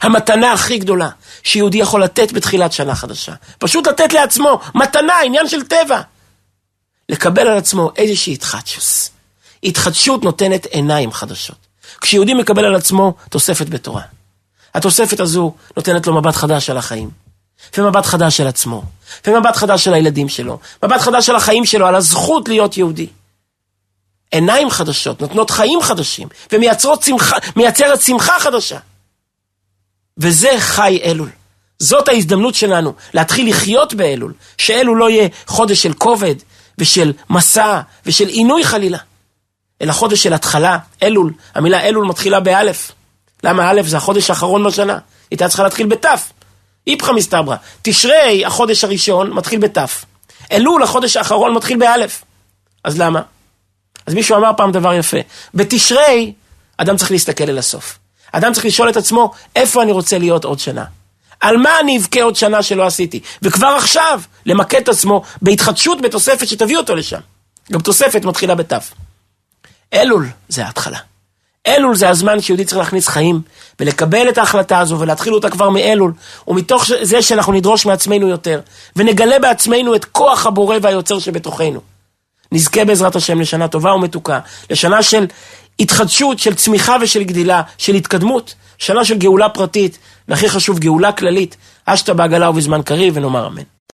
המתנה 0.01 0.53
הכי 0.53 0.79
גדולה 0.79 1.09
שיהודי 1.43 1.79
יכול 1.79 2.05
לתת 2.05 2.33
בתחילת 2.33 2.73
שנה 2.73 2.95
חדשה. 2.95 3.33
פשוט 3.59 3.87
לתת 3.87 4.13
לעצמו, 4.13 4.61
מתנה, 4.75 5.15
עניין 5.25 5.49
של 5.49 5.63
טבע. 5.63 6.01
לקבל 7.09 7.49
על 7.49 7.59
עצמו 7.59 7.91
איזושהי 7.97 8.33
התחדשוס. 8.33 9.11
התחדשות 9.65 10.25
נותנת 10.25 10.67
עיניים 10.67 11.13
חדשות. 11.13 11.57
כשיהודי 12.01 12.35
מקבל 12.35 12.65
על 12.65 12.75
עצמו 12.75 13.15
תוספת 13.31 13.69
בתורה. 13.69 14.03
התוספת 14.75 15.21
הזו 15.21 15.55
נותנת 15.77 16.07
לו 16.07 16.15
מבט 16.15 16.35
חדש 16.35 16.71
על 16.71 16.77
החיים. 16.77 17.11
ומבט 17.79 18.07
חדש 18.07 18.37
של 18.37 18.47
עצמו. 18.47 18.83
ומבט 19.27 19.57
חדש 19.57 19.85
של 19.85 19.95
הילדים 19.95 20.29
שלו. 20.29 20.59
מבט 20.85 21.01
חדש 21.01 21.27
של 21.27 21.37
החיים 21.37 21.65
שלו, 21.65 21.87
על 21.87 21.95
הזכות 21.95 22.49
להיות 22.49 22.77
יהודי. 22.77 23.07
עיניים 24.31 24.71
חדשות, 24.71 25.21
נותנות 25.21 25.51
חיים 25.51 25.83
חדשים, 25.83 26.29
ומייצרת 26.53 27.03
שמחה, 27.03 27.37
שמחה 28.01 28.41
חדשה. 28.41 28.79
וזה 30.19 30.51
חי 30.59 31.01
אלול. 31.05 31.29
זאת 31.79 32.09
ההזדמנות 32.09 32.55
שלנו 32.55 32.95
להתחיל 33.15 33.49
לחיות 33.49 33.95
באלול, 33.95 34.33
שאלול 34.59 34.99
לא 34.99 35.11
יהיה 35.11 35.29
חודש 35.47 35.83
של 35.83 35.93
כובד 35.93 36.35
ושל 36.79 37.13
מסע 37.31 37.81
ושל 38.07 38.29
עינוי 38.29 38.65
חלילה, 38.65 38.99
אלא 39.83 39.93
חודש 39.93 40.23
של 40.23 40.33
התחלה, 40.33 40.79
אלול. 41.03 41.33
המילה 41.55 41.81
אלול 41.81 42.07
מתחילה 42.07 42.41
באלף. 42.41 42.93
למה 43.45 43.71
א' 43.71 43.83
זה 43.83 43.97
החודש 43.97 44.31
האחרון 44.31 44.65
בשנה? 44.65 44.99
הייתה 45.31 45.49
צריכה 45.49 45.63
להתחיל 45.63 45.87
בתף. 45.87 46.33
איפכא 46.87 47.13
מסתברא. 47.13 47.57
תשרי, 47.83 48.45
החודש 48.47 48.85
הראשון, 48.85 49.33
מתחיל 49.33 49.61
בתף. 49.61 50.05
אלול, 50.53 50.83
החודש 50.83 51.17
האחרון, 51.17 51.55
מתחיל 51.55 51.79
באלף. 51.79 52.25
אז 52.85 52.99
למה? 52.99 53.23
אז 54.07 54.15
מישהו 54.15 54.37
אמר 54.37 54.51
פעם 54.57 54.73
דבר 54.73 54.95
יפה. 54.95 55.17
בתשרי, 55.55 56.33
אדם 56.77 56.97
צריך 56.97 57.11
להסתכל 57.11 57.45
אל 57.45 57.59
הסוף. 57.59 57.99
אדם 58.37 58.53
צריך 58.53 58.67
לשאול 58.67 58.89
את 58.89 58.97
עצמו, 58.97 59.33
איפה 59.57 59.83
אני 59.83 59.93
רוצה 59.93 60.19
להיות 60.19 60.45
עוד 60.45 60.59
שנה? 60.59 60.85
על 61.41 61.57
מה 61.57 61.81
אני 61.81 61.99
אבכה 61.99 62.23
עוד 62.23 62.37
שנה 62.37 62.63
שלא 62.63 62.87
עשיתי? 62.87 63.21
וכבר 63.43 63.67
עכשיו, 63.67 64.21
למקד 64.47 64.81
את 64.81 64.89
עצמו 64.89 65.23
בהתחדשות 65.43 66.01
בתוספת 66.01 66.49
שתביא 66.49 66.77
אותו 66.77 66.95
לשם. 66.95 67.21
גם 67.73 67.81
תוספת 67.81 68.25
מתחילה 68.25 68.55
בתף. 68.55 68.93
אלול 69.95 70.29
זה 70.49 70.67
ההתחלה. 70.67 70.99
אלול 71.67 71.97
זה 71.97 72.09
הזמן 72.09 72.41
שיהודי 72.41 72.65
צריך 72.65 72.79
להכניס 72.79 73.09
חיים 73.09 73.41
ולקבל 73.81 74.29
את 74.29 74.39
ההחלטה 74.39 74.79
הזו 74.79 75.01
ולהתחיל 75.01 75.35
אותה 75.35 75.51
כבר 75.51 75.71
מאלול 75.71 76.13
ומתוך 76.49 76.85
זה 77.03 77.23
שאנחנו 77.23 77.53
נדרוש 77.53 77.87
מעצמנו 77.87 78.29
יותר 78.29 78.61
ונגלה 78.97 79.39
בעצמנו 79.39 79.95
את 79.95 80.05
כוח 80.05 80.47
הבורא 80.47 80.77
והיוצר 80.83 81.19
שבתוכנו. 81.19 81.81
נזכה 82.53 82.85
בעזרת 82.85 83.17
השם 83.17 83.41
לשנה 83.41 83.69
טובה 83.69 83.95
ומתוקה, 83.95 84.41
לשנה 84.71 85.03
של 85.03 85.27
התחדשות, 85.81 86.39
של 86.39 86.55
צמיחה 86.55 86.97
ושל 87.01 87.23
גדילה, 87.23 87.63
של 87.79 87.95
התקדמות, 87.95 88.55
שנה 88.79 89.05
של 89.05 89.19
גאולה 89.19 89.49
פרטית, 89.49 89.99
והכי 90.29 90.49
חשוב 90.49 90.79
גאולה 90.79 91.13
כללית, 91.13 91.57
אשתא 91.87 92.13
בעגלה 92.13 92.51
ובזמן 92.51 92.83
קריב 92.83 93.17
ונאמר 93.17 93.47
אמן. 93.47 93.74